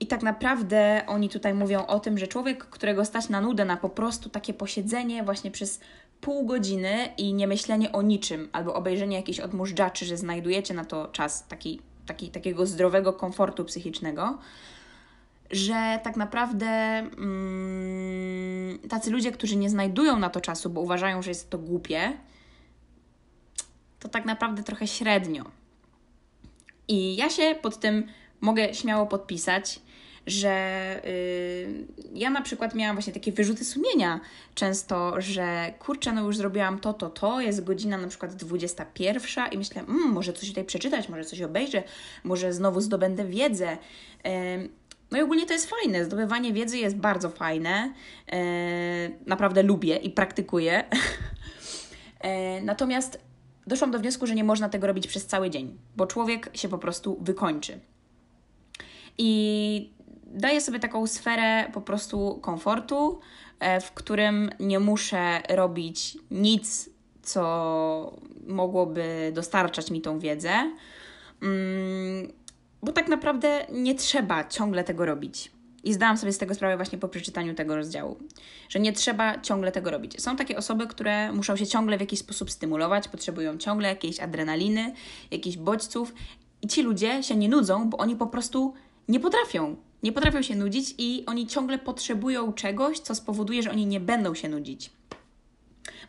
I 0.00 0.06
tak 0.06 0.22
naprawdę 0.22 1.02
oni 1.06 1.28
tutaj 1.28 1.54
mówią 1.54 1.86
o 1.86 2.00
tym, 2.00 2.18
że 2.18 2.26
człowiek, 2.26 2.64
którego 2.64 3.04
stać 3.04 3.28
na 3.28 3.40
nudę, 3.40 3.64
na 3.64 3.76
po 3.76 3.88
prostu 3.88 4.28
takie 4.28 4.54
posiedzenie 4.54 5.22
właśnie 5.22 5.50
przez 5.50 5.80
pół 6.20 6.46
godziny 6.46 7.08
i 7.18 7.34
nie 7.34 7.46
myślenie 7.46 7.92
o 7.92 8.02
niczym, 8.02 8.48
albo 8.52 8.74
obejrzenie 8.74 9.16
jakichś 9.16 9.40
odmóżdżaczy, 9.40 10.04
że 10.04 10.16
znajdujecie 10.16 10.74
na 10.74 10.84
to 10.84 11.08
czas 11.08 11.46
taki, 11.46 11.80
taki, 12.06 12.30
takiego 12.30 12.66
zdrowego 12.66 13.12
komfortu 13.12 13.64
psychicznego, 13.64 14.38
że 15.50 16.00
tak 16.02 16.16
naprawdę 16.16 16.68
mm, 16.68 18.78
tacy 18.88 19.10
ludzie, 19.10 19.32
którzy 19.32 19.56
nie 19.56 19.70
znajdują 19.70 20.18
na 20.18 20.30
to 20.30 20.40
czasu, 20.40 20.70
bo 20.70 20.80
uważają, 20.80 21.22
że 21.22 21.30
jest 21.30 21.50
to 21.50 21.58
głupie, 21.58 22.12
to 24.00 24.08
tak 24.08 24.24
naprawdę 24.24 24.62
trochę 24.62 24.86
średnio. 24.86 25.44
I 26.88 27.16
ja 27.16 27.30
się 27.30 27.54
pod 27.62 27.80
tym 27.80 28.06
mogę 28.40 28.74
śmiało 28.74 29.06
podpisać, 29.06 29.80
że 30.26 31.00
yy, 31.04 31.86
ja 32.14 32.30
na 32.30 32.42
przykład 32.42 32.74
miałam 32.74 32.96
właśnie 32.96 33.12
takie 33.12 33.32
wyrzuty 33.32 33.64
sumienia 33.64 34.20
często, 34.54 35.20
że 35.20 35.74
kurczę, 35.78 36.12
no 36.12 36.22
już 36.22 36.36
zrobiłam 36.36 36.80
to, 36.80 36.92
to, 36.92 37.10
to, 37.10 37.40
jest 37.40 37.64
godzina 37.64 37.98
na 37.98 38.08
przykład 38.08 38.34
21 38.34 39.52
i 39.52 39.58
myślę, 39.58 39.82
mmm, 39.82 40.12
może 40.12 40.32
coś 40.32 40.48
tutaj 40.48 40.64
przeczytać, 40.64 41.08
może 41.08 41.24
coś 41.24 41.42
obejrzę, 41.42 41.82
może 42.24 42.52
znowu 42.52 42.80
zdobędę 42.80 43.24
wiedzę. 43.24 43.78
Yy, 44.24 44.30
no 45.10 45.18
i 45.18 45.22
ogólnie 45.22 45.46
to 45.46 45.52
jest 45.52 45.70
fajne, 45.70 46.04
zdobywanie 46.04 46.52
wiedzy 46.52 46.78
jest 46.78 46.96
bardzo 46.96 47.30
fajne, 47.30 47.92
yy, 48.32 48.38
naprawdę 49.26 49.62
lubię 49.62 49.96
i 49.96 50.10
praktykuję. 50.10 50.84
Yy, 52.24 52.30
natomiast 52.62 53.20
doszłam 53.66 53.90
do 53.90 53.98
wniosku, 53.98 54.26
że 54.26 54.34
nie 54.34 54.44
można 54.44 54.68
tego 54.68 54.86
robić 54.86 55.06
przez 55.06 55.26
cały 55.26 55.50
dzień, 55.50 55.78
bo 55.96 56.06
człowiek 56.06 56.50
się 56.54 56.68
po 56.68 56.78
prostu 56.78 57.18
wykończy. 57.20 57.80
I 59.18 59.92
daję 60.26 60.60
sobie 60.60 60.80
taką 60.80 61.06
sferę 61.06 61.70
po 61.72 61.80
prostu 61.80 62.38
komfortu, 62.42 63.20
e, 63.60 63.80
w 63.80 63.92
którym 63.92 64.50
nie 64.60 64.80
muszę 64.80 65.40
robić 65.48 66.18
nic, 66.30 66.90
co 67.22 68.16
mogłoby 68.46 69.32
dostarczać 69.34 69.90
mi 69.90 70.00
tą 70.00 70.18
wiedzę, 70.18 70.72
mm, 71.42 72.32
bo 72.84 72.92
tak 72.92 73.08
naprawdę 73.08 73.66
nie 73.72 73.94
trzeba 73.94 74.48
ciągle 74.48 74.84
tego 74.84 75.06
robić. 75.06 75.50
I 75.84 75.92
zdałam 75.92 76.16
sobie 76.16 76.32
z 76.32 76.38
tego 76.38 76.54
sprawę 76.54 76.76
właśnie 76.76 76.98
po 76.98 77.08
przeczytaniu 77.08 77.54
tego 77.54 77.76
rozdziału, 77.76 78.18
że 78.68 78.80
nie 78.80 78.92
trzeba 78.92 79.40
ciągle 79.40 79.72
tego 79.72 79.90
robić. 79.90 80.22
Są 80.22 80.36
takie 80.36 80.56
osoby, 80.56 80.86
które 80.86 81.32
muszą 81.32 81.56
się 81.56 81.66
ciągle 81.66 81.96
w 81.96 82.00
jakiś 82.00 82.18
sposób 82.18 82.50
stymulować, 82.50 83.08
potrzebują 83.08 83.58
ciągle 83.58 83.88
jakiejś 83.88 84.20
adrenaliny, 84.20 84.92
jakichś 85.30 85.56
bodźców, 85.56 86.14
i 86.62 86.66
ci 86.66 86.82
ludzie 86.82 87.22
się 87.22 87.36
nie 87.36 87.48
nudzą, 87.48 87.90
bo 87.90 87.96
oni 87.96 88.16
po 88.16 88.26
prostu 88.26 88.74
nie 89.08 89.20
potrafią. 89.20 89.76
Nie 90.02 90.12
potrafią 90.12 90.42
się 90.42 90.56
nudzić 90.56 90.94
i 90.98 91.24
oni 91.26 91.46
ciągle 91.46 91.78
potrzebują 91.78 92.52
czegoś, 92.52 92.98
co 92.98 93.14
spowoduje, 93.14 93.62
że 93.62 93.70
oni 93.70 93.86
nie 93.86 94.00
będą 94.00 94.34
się 94.34 94.48
nudzić. 94.48 94.90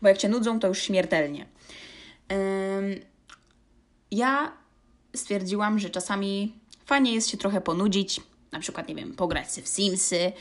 Bo 0.02 0.08
jak 0.08 0.22
się 0.22 0.30
nudzą, 0.30 0.60
to 0.60 0.68
już 0.68 0.80
śmiertelnie. 0.82 1.46
Ja 4.12 4.52
stwierdziłam, 5.16 5.80
że 5.80 5.90
czasami 5.90 6.60
fajnie 6.86 7.14
jest 7.14 7.30
się 7.30 7.38
trochę 7.38 7.62
ponudzić, 7.62 8.22
na 8.52 8.60
przykład, 8.60 8.88
nie 8.90 8.96
wiem, 8.96 9.14
pograć 9.14 9.52
sobie 9.52 9.66
w 9.66 9.70
Simsy. 9.70 10.32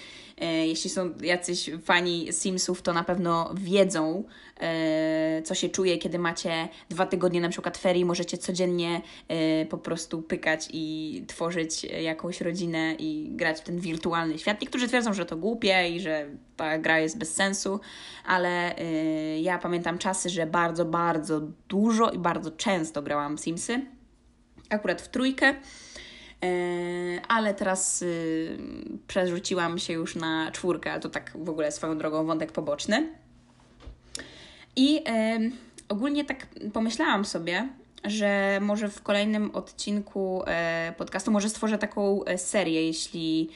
E, 0.41 0.67
jeśli 0.67 0.91
są 0.91 1.11
jacyś 1.21 1.71
fani 1.85 2.29
Simsów, 2.33 2.83
to 2.83 2.93
na 2.93 3.05
pewno 3.05 3.55
wiedzą, 3.55 4.25
e, 4.61 5.43
co 5.45 5.55
się 5.55 5.69
czuje, 5.69 5.99
kiedy 5.99 6.19
macie 6.19 6.69
dwa 6.91 7.07
tygodnie 7.07 7.41
na 7.41 7.49
przykład 7.49 7.79
ferii, 7.79 8.05
możecie 8.05 8.39
codziennie 8.39 9.03
e, 9.29 9.67
po 9.67 9.79
prostu 9.79 10.23
pykać 10.23 10.69
i 10.73 11.25
tworzyć 11.27 11.85
jakąś 11.85 12.41
rodzinę 12.41 12.95
i 12.99 13.29
grać 13.31 13.59
w 13.59 13.63
ten 13.63 13.81
wirtualny 13.81 14.39
świat. 14.39 14.61
Niektórzy 14.61 14.89
twierdzą, 14.89 15.15
że 15.15 15.27
to 15.27 15.37
głupie 15.37 15.89
i 15.89 16.01
że 16.01 16.27
ta 16.57 16.79
gra 16.79 16.99
jest 16.99 17.19
bez 17.19 17.35
sensu, 17.35 17.81
ale 18.25 18.75
ja 19.43 19.59
pamiętam 19.59 19.99
czasy, 19.99 20.31
że 20.31 20.47
bardzo, 20.47 20.85
bardzo 20.85 21.41
dużo 21.69 22.11
i 22.11 22.19
bardzo 22.19 22.51
często 22.51 23.03
grałam 23.03 23.39
Simsy. 23.39 23.81
Akurat 24.71 25.03
w 25.03 25.09
trójkę. 25.09 25.55
E, 26.45 27.21
ale 27.29 27.55
teraz 27.55 28.03
y, 28.03 28.59
przerzuciłam 29.07 29.79
się 29.79 29.93
już 29.93 30.17
na 30.17 30.51
czwórkę, 30.53 31.01
to 31.01 31.09
tak 31.09 31.33
w 31.35 31.49
ogóle 31.49 31.73
swoją 31.73 31.99
drogą 31.99 32.27
wątek 32.27 32.53
poboczny. 32.53 33.09
I 34.77 35.05
ogólnie 35.89 36.25
tak 36.25 36.47
pomyślałam 36.73 37.25
sobie, 37.25 37.69
że 38.05 38.59
może 38.63 38.89
w 38.89 39.03
kolejnym 39.03 39.51
odcinku 39.51 40.43
e, 40.47 40.95
podcastu 40.99 41.31
może 41.31 41.49
stworzę 41.49 41.79
taką 41.79 42.25
e, 42.25 42.39
serię, 42.39 42.87
jeśli 42.87 43.49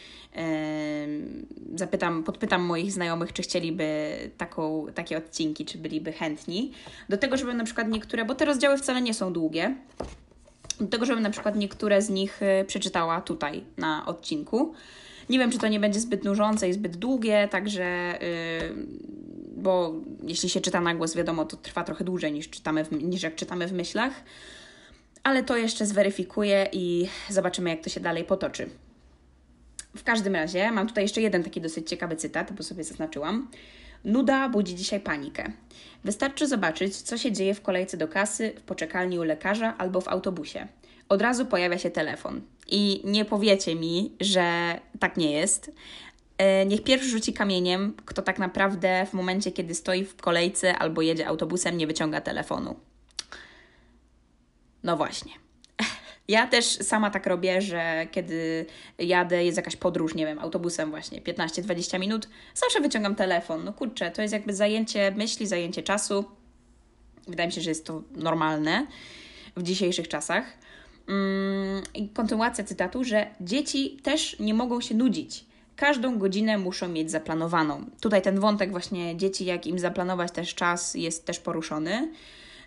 zapytam, 1.75 2.25
podpytam 2.25 2.63
moich 2.63 2.93
znajomych, 2.93 3.33
czy 3.33 3.43
chcieliby 3.43 4.17
taką, 4.37 4.87
takie 4.95 5.19
odcinki, 5.19 5.65
czy 5.65 5.79
byliby 5.79 6.13
chętni. 6.13 6.73
Do 7.09 7.17
tego, 7.17 7.37
żeby 7.37 7.55
na 7.55 7.65
przykład 7.65 7.89
niektóre, 7.89 8.25
bo 8.25 8.35
te 8.35 8.45
rozdziały 8.45 8.79
wcale 8.79 9.01
nie 9.03 9.15
są 9.15 9.33
długie, 9.33 9.75
do 10.81 10.87
tego, 10.87 11.07
żebym 11.07 11.23
na 11.23 11.31
przykład 11.31 11.57
niektóre 11.57 12.03
z 12.03 12.11
nich 12.11 12.43
y, 12.43 12.65
przeczytała 12.65 13.21
tutaj 13.21 13.65
na 13.77 14.07
odcinku. 14.07 14.75
Nie 15.29 15.39
wiem, 15.39 15.51
czy 15.51 15.59
to 15.59 15.69
nie 15.69 15.81
będzie 15.81 16.01
zbyt 16.01 16.25
nużące 16.25 16.69
i 16.69 16.73
zbyt 16.73 16.97
długie, 16.97 17.49
także, 17.51 18.19
yy, 18.21 18.87
bo 19.57 19.95
jeśli 20.23 20.49
się 20.49 20.61
czyta 20.61 20.81
na 20.81 20.95
głos, 20.95 21.17
wiadomo, 21.17 21.45
to 21.45 21.57
trwa 21.57 21.85
trochę 21.85 22.05
dłużej 22.05 22.33
niż, 22.33 22.51
czytamy 22.51 22.85
w, 22.85 22.93
niż 22.93 23.23
jak 23.23 23.35
czytamy 23.35 23.67
w 23.67 23.73
myślach. 23.73 24.13
Ale 25.23 25.43
to 25.43 25.57
jeszcze 25.57 25.87
zweryfikuję 25.87 26.69
i 26.73 27.09
zobaczymy, 27.31 27.71
jak 27.71 27.81
to 27.81 27.91
się 27.91 28.01
dalej 28.01 28.25
potoczy. 28.25 28.69
W 29.97 30.05
każdym 30.05 30.35
razie 30.35 30.71
mam 30.71 30.89
tutaj 30.89 31.05
jeszcze 31.05 31.21
jeden 31.21 31.45
taki 31.45 31.61
dosyć 31.61 31.89
ciekawy 31.89 32.17
cytat, 32.17 32.53
bo 32.53 32.63
sobie 32.63 32.85
zaznaczyłam. 32.85 33.49
Nuda 34.05 34.49
budzi 34.49 34.75
dzisiaj 34.75 35.01
panikę. 35.01 35.53
Wystarczy 36.05 36.49
zobaczyć, 36.49 36.97
co 36.97 37.19
się 37.19 37.33
dzieje 37.33 37.55
w 37.55 37.63
kolejce 37.63 37.97
do 37.97 38.09
kasy, 38.09 38.55
w 38.59 38.63
poczekalni 38.63 39.19
u 39.19 39.23
lekarza 39.23 39.75
albo 39.79 40.01
w 40.01 40.09
autobusie. 40.09 40.69
Od 41.09 41.23
razu 41.23 41.47
pojawia 41.47 41.79
się 41.79 41.91
telefon. 41.91 42.41
I 42.67 43.01
nie 43.05 43.25
powiecie 43.25 43.75
mi, 43.75 44.13
że 44.21 44.79
tak 45.01 45.17
nie 45.17 45.33
jest. 45.33 45.73
E, 46.39 46.67
niech 46.67 46.85
pierwszy 46.85 47.09
rzuci 47.09 47.33
kamieniem, 47.33 47.95
kto 48.05 48.23
tak 48.23 48.39
naprawdę 48.39 49.07
w 49.07 49.13
momencie, 49.13 49.53
kiedy 49.53 49.75
stoi 49.75 50.05
w 50.05 50.17
kolejce 50.17 50.79
albo 50.79 51.03
jedzie 51.03 51.27
autobusem, 51.27 51.77
nie 51.77 51.87
wyciąga 51.87 52.21
telefonu. 52.21 52.77
No 54.83 54.97
właśnie. 54.97 55.33
Ja 56.29 56.47
też 56.47 56.65
sama 56.67 57.11
tak 57.11 57.27
robię, 57.27 57.63
że 57.63 58.07
kiedy 58.11 58.67
jadę, 58.99 59.45
jest 59.45 59.57
jakaś 59.57 59.77
podróż, 59.77 60.15
nie 60.15 60.27
wiem, 60.27 60.39
autobusem 60.39 60.91
właśnie 60.91 61.23
15-20 61.23 62.01
minut, 62.01 62.29
zawsze 62.55 62.81
wyciągam 62.81 63.15
telefon. 63.15 63.65
No 63.65 63.73
kurczę, 63.73 64.11
to 64.11 64.23
jest 64.23 64.33
jakby 64.33 64.55
zajęcie 64.55 65.11
myśli, 65.17 65.47
zajęcie 65.47 65.83
czasu. 65.83 66.25
Wydaje 67.29 67.47
mi 67.47 67.53
się, 67.53 67.61
że 67.61 67.71
jest 67.71 67.87
to 67.87 68.03
normalne 68.17 68.87
w 69.57 69.63
dzisiejszych 69.63 70.09
czasach. 70.09 70.45
Mm, 71.09 71.83
I 71.95 72.09
kontynuacja 72.09 72.65
cytatu, 72.65 73.05
że 73.05 73.27
dzieci 73.41 73.97
też 74.03 74.37
nie 74.41 74.55
mogą 74.55 74.81
się 74.81 74.95
nudzić. 74.95 75.45
Każdą 75.77 76.19
godzinę 76.19 76.59
muszą 76.59 76.89
mieć 76.89 77.11
zaplanowaną. 77.11 77.85
Tutaj 78.01 78.23
ten 78.23 78.41
wątek 78.41 78.71
właśnie 78.71 79.17
dzieci, 79.17 79.45
jak 79.45 79.67
im 79.67 79.79
zaplanować 79.79 80.33
też 80.33 80.55
czas, 80.55 80.95
jest 80.95 81.27
też 81.27 81.39
poruszony. 81.39 82.13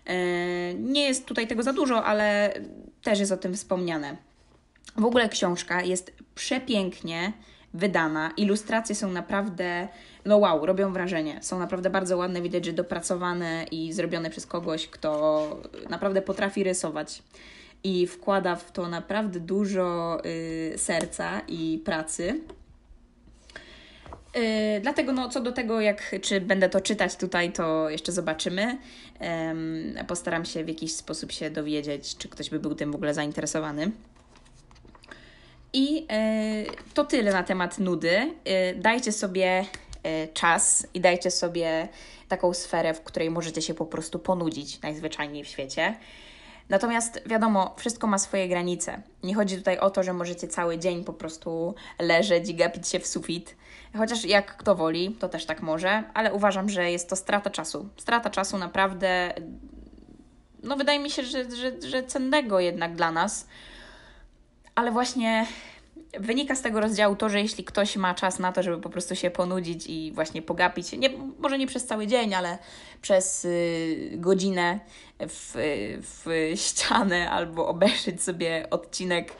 E, 0.06 0.74
nie 0.74 1.04
jest 1.04 1.26
tutaj 1.26 1.46
tego 1.46 1.62
za 1.62 1.72
dużo, 1.72 2.04
ale 2.04 2.54
też 3.02 3.20
jest 3.20 3.32
o 3.32 3.36
tym 3.36 3.54
wspomniane. 3.54 4.16
W 4.96 5.04
ogóle 5.04 5.28
książka 5.28 5.82
jest 5.82 6.12
przepięknie 6.34 7.32
wydana. 7.74 8.30
Ilustracje 8.36 8.94
są 8.94 9.12
naprawdę, 9.12 9.88
no 10.24 10.38
wow, 10.38 10.66
robią 10.66 10.92
wrażenie. 10.92 11.38
Są 11.42 11.58
naprawdę 11.58 11.90
bardzo 11.90 12.16
ładne, 12.16 12.42
widać, 12.42 12.64
że 12.64 12.72
dopracowane 12.72 13.66
i 13.70 13.92
zrobione 13.92 14.30
przez 14.30 14.46
kogoś, 14.46 14.88
kto 14.88 15.48
naprawdę 15.90 16.22
potrafi 16.22 16.64
rysować 16.64 17.22
i 17.84 18.06
wkłada 18.06 18.56
w 18.56 18.72
to 18.72 18.88
naprawdę 18.88 19.40
dużo 19.40 20.18
y, 20.26 20.74
serca 20.76 21.40
i 21.48 21.82
pracy. 21.84 22.40
Yy, 24.34 24.80
dlatego, 24.80 25.12
no, 25.12 25.28
co 25.28 25.40
do 25.40 25.52
tego, 25.52 25.80
jak, 25.80 26.14
czy 26.22 26.40
będę 26.40 26.68
to 26.68 26.80
czytać 26.80 27.16
tutaj, 27.16 27.52
to 27.52 27.90
jeszcze 27.90 28.12
zobaczymy. 28.12 28.78
Postaram 30.06 30.44
się 30.44 30.64
w 30.64 30.68
jakiś 30.68 30.94
sposób 30.94 31.32
się 31.32 31.50
dowiedzieć, 31.50 32.16
czy 32.16 32.28
ktoś 32.28 32.50
by 32.50 32.58
był 32.58 32.74
tym 32.74 32.92
w 32.92 32.94
ogóle 32.94 33.14
zainteresowany. 33.14 33.90
I 35.72 35.94
yy, 35.94 36.06
to 36.94 37.04
tyle 37.04 37.32
na 37.32 37.42
temat 37.42 37.78
nudy. 37.78 38.10
Y, 38.16 38.80
dajcie 38.80 39.12
sobie 39.12 39.64
y, 40.24 40.28
czas 40.34 40.86
i 40.94 41.00
dajcie 41.00 41.30
sobie 41.30 41.88
taką 42.28 42.54
sferę, 42.54 42.94
w 42.94 43.00
której 43.00 43.30
możecie 43.30 43.62
się 43.62 43.74
po 43.74 43.86
prostu 43.86 44.18
ponudzić 44.18 44.80
najzwyczajniej 44.80 45.44
w 45.44 45.48
świecie. 45.48 45.94
Natomiast 46.72 47.20
wiadomo, 47.26 47.74
wszystko 47.78 48.06
ma 48.06 48.18
swoje 48.18 48.48
granice. 48.48 49.02
Nie 49.22 49.34
chodzi 49.34 49.56
tutaj 49.56 49.78
o 49.78 49.90
to, 49.90 50.02
że 50.02 50.12
możecie 50.12 50.48
cały 50.48 50.78
dzień 50.78 51.04
po 51.04 51.12
prostu 51.12 51.74
leżeć 51.98 52.48
i 52.48 52.54
gapić 52.54 52.88
się 52.88 53.00
w 53.00 53.06
sufit. 53.06 53.56
Chociaż 53.96 54.24
jak 54.24 54.56
kto 54.56 54.74
woli, 54.74 55.16
to 55.20 55.28
też 55.28 55.46
tak 55.46 55.62
może, 55.62 56.04
ale 56.14 56.32
uważam, 56.32 56.68
że 56.68 56.90
jest 56.90 57.08
to 57.08 57.16
strata 57.16 57.50
czasu. 57.50 57.88
Strata 57.96 58.30
czasu 58.30 58.58
naprawdę, 58.58 59.34
no 60.62 60.76
wydaje 60.76 60.98
mi 60.98 61.10
się, 61.10 61.22
że, 61.22 61.50
że, 61.50 61.88
że 61.88 62.02
cennego 62.02 62.60
jednak 62.60 62.96
dla 62.96 63.10
nas. 63.10 63.46
Ale 64.74 64.90
właśnie 64.90 65.46
wynika 66.20 66.54
z 66.54 66.62
tego 66.62 66.80
rozdziału 66.80 67.16
to, 67.16 67.28
że 67.28 67.40
jeśli 67.40 67.64
ktoś 67.64 67.96
ma 67.96 68.14
czas 68.14 68.38
na 68.38 68.52
to, 68.52 68.62
żeby 68.62 68.78
po 68.78 68.90
prostu 68.90 69.16
się 69.16 69.30
ponudzić 69.30 69.86
i 69.86 70.12
właśnie 70.14 70.42
pogapić 70.42 70.92
nie, 70.92 71.10
może 71.38 71.58
nie 71.58 71.66
przez 71.66 71.86
cały 71.86 72.06
dzień, 72.06 72.34
ale 72.34 72.58
przez 73.02 73.44
y, 73.44 74.12
godzinę 74.14 74.80
w, 75.20 75.52
w 76.00 76.52
ścianę 76.60 77.30
albo 77.30 77.68
obejrzeć 77.68 78.22
sobie 78.22 78.66
odcinek 78.70 79.32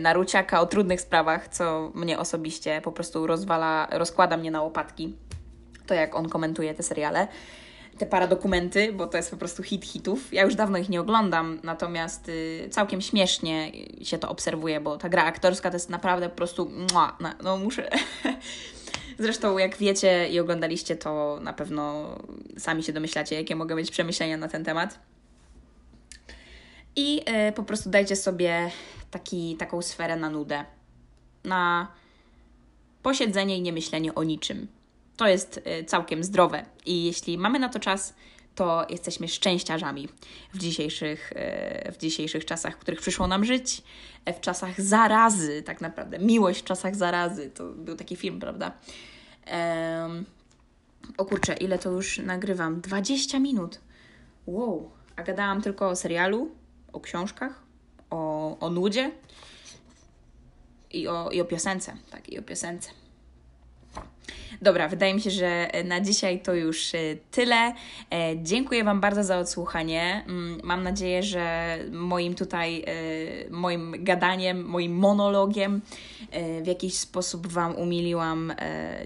Naruciaka 0.00 0.60
o 0.60 0.66
trudnych 0.66 1.00
sprawach, 1.00 1.48
co 1.48 1.90
mnie 1.94 2.18
osobiście 2.18 2.80
po 2.80 2.92
prostu 2.92 3.26
rozwala, 3.26 3.88
rozkłada 3.90 4.36
mnie 4.36 4.50
na 4.50 4.62
łopatki. 4.62 5.16
To 5.86 5.94
jak 5.94 6.14
on 6.14 6.28
komentuje 6.28 6.74
te 6.74 6.82
seriale 6.82 7.28
te 7.98 8.06
paradokumenty, 8.06 8.92
bo 8.92 9.06
to 9.06 9.16
jest 9.16 9.30
po 9.30 9.36
prostu 9.36 9.62
hit 9.62 9.84
hitów. 9.84 10.32
Ja 10.32 10.42
już 10.44 10.54
dawno 10.54 10.78
ich 10.78 10.88
nie 10.88 11.00
oglądam, 11.00 11.60
natomiast 11.62 12.28
y, 12.28 12.68
całkiem 12.70 13.00
śmiesznie 13.00 13.72
się 14.02 14.18
to 14.18 14.28
obserwuje, 14.28 14.80
bo 14.80 14.96
ta 14.96 15.08
gra 15.08 15.24
aktorska 15.24 15.70
to 15.70 15.76
jest 15.76 15.90
naprawdę 15.90 16.28
po 16.28 16.36
prostu 16.36 16.70
no, 16.94 17.12
no 17.42 17.56
muszę... 17.56 17.88
Zresztą 19.18 19.58
jak 19.58 19.76
wiecie 19.76 20.28
i 20.28 20.40
oglądaliście, 20.40 20.96
to 20.96 21.38
na 21.42 21.52
pewno 21.52 22.14
sami 22.58 22.82
się 22.82 22.92
domyślacie, 22.92 23.36
jakie 23.36 23.56
mogą 23.56 23.74
być 23.74 23.90
przemyślenia 23.90 24.36
na 24.36 24.48
ten 24.48 24.64
temat. 24.64 24.98
I 26.96 27.20
y, 27.48 27.52
po 27.52 27.62
prostu 27.62 27.90
dajcie 27.90 28.16
sobie 28.16 28.70
taki, 29.10 29.56
taką 29.56 29.82
sferę 29.82 30.16
na 30.16 30.30
nudę. 30.30 30.64
Na 31.44 31.88
posiedzenie 33.02 33.58
i 33.58 33.62
nie 33.62 33.72
myślenie 33.72 34.14
o 34.14 34.22
niczym 34.22 34.77
to 35.18 35.26
jest 35.28 35.60
y, 35.80 35.84
całkiem 35.84 36.24
zdrowe 36.24 36.64
i 36.86 37.04
jeśli 37.04 37.38
mamy 37.38 37.58
na 37.58 37.68
to 37.68 37.78
czas, 37.78 38.14
to 38.54 38.86
jesteśmy 38.88 39.28
szczęściarzami 39.28 40.08
w 40.54 40.58
dzisiejszych, 40.58 41.32
y, 41.32 41.92
w 41.92 41.96
dzisiejszych 41.96 42.44
czasach, 42.44 42.74
w 42.74 42.78
których 42.78 43.00
przyszło 43.00 43.26
nam 43.26 43.44
żyć, 43.44 43.82
e, 44.24 44.34
w 44.34 44.40
czasach 44.40 44.80
zarazy, 44.80 45.62
tak 45.62 45.80
naprawdę. 45.80 46.18
Miłość 46.18 46.60
w 46.60 46.64
czasach 46.64 46.96
zarazy 46.96 47.50
to 47.50 47.64
był 47.64 47.96
taki 47.96 48.16
film, 48.16 48.40
prawda? 48.40 48.72
Um, 49.52 50.24
o 51.18 51.24
kurczę, 51.24 51.54
ile 51.54 51.78
to 51.78 51.90
już 51.90 52.18
nagrywam? 52.18 52.80
20 52.80 53.38
minut. 53.38 53.80
Wow, 54.46 54.90
a 55.16 55.22
gadałam 55.22 55.62
tylko 55.62 55.88
o 55.88 55.96
serialu, 55.96 56.50
o 56.92 57.00
książkach, 57.00 57.62
o, 58.10 58.56
o 58.60 58.70
nudzie 58.70 59.10
i 60.90 61.08
o, 61.08 61.30
i 61.30 61.40
o 61.40 61.44
piosence. 61.44 61.96
Tak, 62.10 62.28
i 62.28 62.38
o 62.38 62.42
piosence. 62.42 62.90
Dobra, 64.62 64.88
wydaje 64.88 65.14
mi 65.14 65.20
się, 65.20 65.30
że 65.30 65.70
na 65.84 66.00
dzisiaj 66.00 66.40
to 66.40 66.54
już 66.54 66.94
e, 66.94 66.98
tyle. 67.30 67.74
E, 68.10 68.42
dziękuję 68.42 68.84
Wam 68.84 69.00
bardzo 69.00 69.24
za 69.24 69.38
odsłuchanie. 69.38 70.24
Mm, 70.26 70.60
mam 70.64 70.82
nadzieję, 70.82 71.22
że 71.22 71.78
moim 71.92 72.34
tutaj, 72.34 72.84
e, 72.86 73.50
moim 73.50 73.94
gadaniem, 73.98 74.64
moim 74.64 74.96
monologiem 74.96 75.80
w 76.62 76.66
jakiś 76.66 76.94
sposób 76.94 77.46
Wam 77.46 77.76
umiliłam 77.76 78.52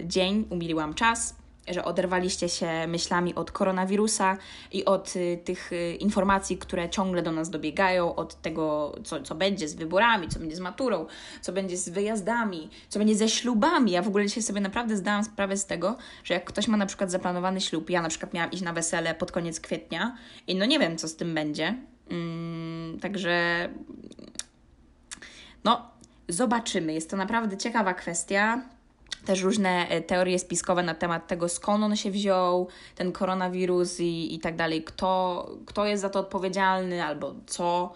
dzień, 0.03 0.45
umiliłam 0.49 0.93
czas 0.93 1.42
że 1.67 1.85
oderwaliście 1.85 2.49
się 2.49 2.87
myślami 2.87 3.35
od 3.35 3.51
koronawirusa 3.51 4.37
i 4.71 4.85
od 4.85 5.15
y, 5.15 5.39
tych 5.43 5.73
y, 5.73 5.95
informacji, 5.95 6.57
które 6.57 6.89
ciągle 6.89 7.21
do 7.21 7.31
nas 7.31 7.49
dobiegają, 7.49 8.15
od 8.15 8.41
tego, 8.41 8.95
co, 9.03 9.21
co 9.21 9.35
będzie 9.35 9.67
z 9.67 9.75
wyborami, 9.75 10.27
co 10.27 10.39
będzie 10.39 10.55
z 10.55 10.59
maturą, 10.59 11.05
co 11.41 11.53
będzie 11.53 11.77
z 11.77 11.89
wyjazdami, 11.89 12.69
co 12.89 12.99
będzie 12.99 13.15
ze 13.15 13.29
ślubami. 13.29 13.91
Ja 13.91 14.01
w 14.01 14.07
ogóle 14.07 14.25
dzisiaj 14.25 14.43
sobie 14.43 14.61
naprawdę 14.61 14.97
zdałam 14.97 15.23
sprawę 15.23 15.57
z 15.57 15.65
tego, 15.65 15.97
że 16.23 16.33
jak 16.33 16.45
ktoś 16.45 16.67
ma 16.67 16.77
na 16.77 16.85
przykład 16.85 17.11
zaplanowany 17.11 17.61
ślub, 17.61 17.89
ja 17.89 18.01
na 18.01 18.09
przykład 18.09 18.33
miałam 18.33 18.51
iść 18.51 18.63
na 18.63 18.73
wesele 18.73 19.15
pod 19.15 19.31
koniec 19.31 19.59
kwietnia 19.59 20.17
i 20.47 20.55
no 20.55 20.65
nie 20.65 20.79
wiem, 20.79 20.97
co 20.97 21.07
z 21.07 21.15
tym 21.15 21.33
będzie. 21.33 21.75
Mm, 22.09 22.99
także 22.99 23.69
no, 25.63 25.89
zobaczymy. 26.29 26.93
Jest 26.93 27.09
to 27.09 27.17
naprawdę 27.17 27.57
ciekawa 27.57 27.93
kwestia 27.93 28.61
też 29.25 29.41
różne 29.41 29.87
e, 29.89 30.01
teorie 30.01 30.39
spiskowe 30.39 30.83
na 30.83 30.95
temat 30.95 31.27
tego, 31.27 31.49
skąd 31.49 31.83
on 31.83 31.95
się 31.95 32.11
wziął, 32.11 32.67
ten 32.95 33.11
koronawirus 33.11 33.99
i, 33.99 34.35
i 34.35 34.39
tak 34.39 34.55
dalej, 34.55 34.83
kto, 34.83 35.49
kto 35.65 35.85
jest 35.85 36.01
za 36.01 36.09
to 36.09 36.19
odpowiedzialny 36.19 37.03
albo 37.03 37.35
co. 37.45 37.93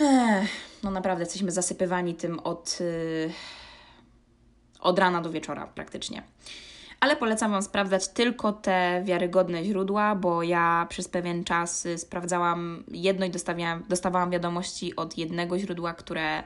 Ech, 0.00 0.50
no 0.82 0.90
naprawdę 0.90 1.22
jesteśmy 1.22 1.50
zasypywani 1.50 2.14
tym 2.14 2.40
od, 2.40 2.80
yy, 2.80 3.32
od 4.80 4.98
rana 4.98 5.20
do 5.20 5.30
wieczora 5.30 5.66
praktycznie. 5.66 6.22
Ale 7.00 7.16
polecam 7.16 7.50
Wam 7.50 7.62
sprawdzać 7.62 8.08
tylko 8.08 8.52
te 8.52 9.02
wiarygodne 9.04 9.64
źródła, 9.64 10.14
bo 10.14 10.42
ja 10.42 10.86
przez 10.88 11.08
pewien 11.08 11.44
czas 11.44 11.86
y, 11.86 11.98
sprawdzałam 11.98 12.84
jedno 12.88 13.26
i 13.26 13.30
dostawałam 13.88 14.30
wiadomości 14.30 14.96
od 14.96 15.18
jednego 15.18 15.58
źródła, 15.58 15.94
które. 15.94 16.42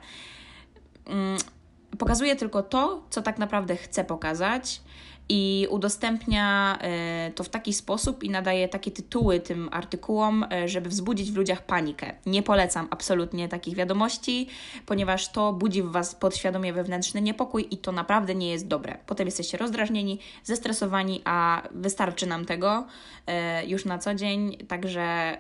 Pokazuje 1.99 2.37
tylko 2.37 2.63
to, 2.63 3.03
co 3.11 3.23
tak 3.23 3.39
naprawdę 3.39 3.77
chce 3.77 4.05
pokazać 4.05 4.81
i 5.29 5.67
udostępnia 5.71 6.79
e, 6.81 7.31
to 7.35 7.45
w 7.45 7.49
taki 7.49 7.73
sposób 7.73 8.25
i 8.25 8.31
nadaje 8.31 8.69
takie 8.69 8.91
tytuły 8.91 9.41
tym 9.41 9.69
artykułom, 9.73 10.47
e, 10.53 10.69
żeby 10.69 10.89
wzbudzić 10.89 11.33
w 11.33 11.37
ludziach 11.37 11.67
panikę. 11.67 12.13
Nie 12.27 12.43
polecam 12.43 12.89
absolutnie 12.91 13.49
takich 13.49 13.77
wiadomości, 13.77 14.49
ponieważ 14.87 15.33
to 15.33 15.53
budzi 15.53 15.83
w 15.83 15.91
Was 15.91 16.15
podświadomie 16.15 16.73
wewnętrzny 16.73 17.23
niepokój 17.23 17.67
i 17.71 17.77
to 17.79 17.93
naprawdę 17.93 18.35
nie 18.35 18.51
jest 18.51 18.67
dobre. 18.67 18.99
Potem 19.07 19.27
jesteście 19.27 19.59
rozdrażnieni, 19.59 20.19
zestresowani, 20.45 21.23
a 21.25 21.63
wystarczy 21.71 22.27
nam 22.27 22.45
tego 22.45 22.87
e, 23.27 23.67
już 23.67 23.85
na 23.85 23.99
co 23.99 24.15
dzień, 24.15 24.57
także 24.57 25.39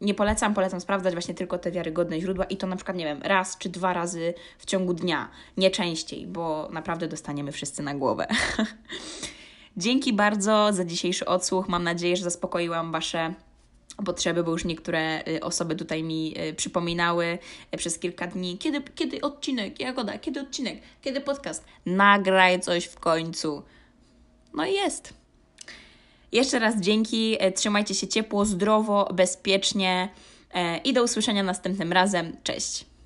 nie 0.00 0.14
polecam, 0.14 0.54
polecam 0.54 0.80
sprawdzać 0.80 1.12
właśnie 1.12 1.34
tylko 1.34 1.58
te 1.58 1.70
wiarygodne 1.70 2.20
źródła 2.20 2.44
i 2.44 2.56
to 2.56 2.66
na 2.66 2.76
przykład, 2.76 2.96
nie 2.96 3.04
wiem, 3.04 3.20
raz 3.22 3.58
czy 3.58 3.68
dwa 3.68 3.92
razy 3.92 4.34
w 4.58 4.66
ciągu 4.66 4.94
dnia, 4.94 5.28
nie 5.56 5.70
częściej, 5.70 6.26
bo 6.26 6.68
naprawdę 6.72 7.08
dostaniemy 7.08 7.52
wszyscy 7.52 7.82
na 7.82 7.94
głowę. 7.94 8.26
Dzięki 9.76 10.12
bardzo 10.12 10.72
za 10.72 10.84
dzisiejszy 10.84 11.26
odsłuch. 11.26 11.68
Mam 11.68 11.84
nadzieję, 11.84 12.16
że 12.16 12.24
zaspokoiłam 12.24 12.92
Wasze 12.92 13.34
potrzeby, 14.04 14.44
bo 14.44 14.50
już 14.50 14.64
niektóre 14.64 15.28
y, 15.28 15.40
osoby 15.40 15.76
tutaj 15.76 16.02
mi 16.02 16.34
y, 16.40 16.54
przypominały 16.54 17.38
y, 17.74 17.76
przez 17.76 17.98
kilka 17.98 18.26
dni, 18.26 18.58
kiedy, 18.58 18.82
kiedy 18.94 19.20
odcinek, 19.20 19.80
Jagoda, 19.80 20.18
kiedy 20.18 20.40
odcinek, 20.40 20.80
kiedy 21.02 21.20
podcast. 21.20 21.64
Nagraj 21.86 22.60
coś 22.60 22.84
w 22.84 23.00
końcu. 23.00 23.62
No 24.54 24.66
i 24.66 24.72
jest. 24.72 25.14
Jeszcze 26.32 26.58
raz 26.58 26.80
dzięki, 26.80 27.36
e, 27.40 27.52
trzymajcie 27.52 27.94
się 27.94 28.08
ciepło, 28.08 28.44
zdrowo, 28.44 29.10
bezpiecznie 29.14 30.08
e, 30.54 30.78
i 30.78 30.92
do 30.92 31.02
usłyszenia 31.02 31.42
następnym 31.42 31.92
razem. 31.92 32.36
Cześć! 32.42 32.97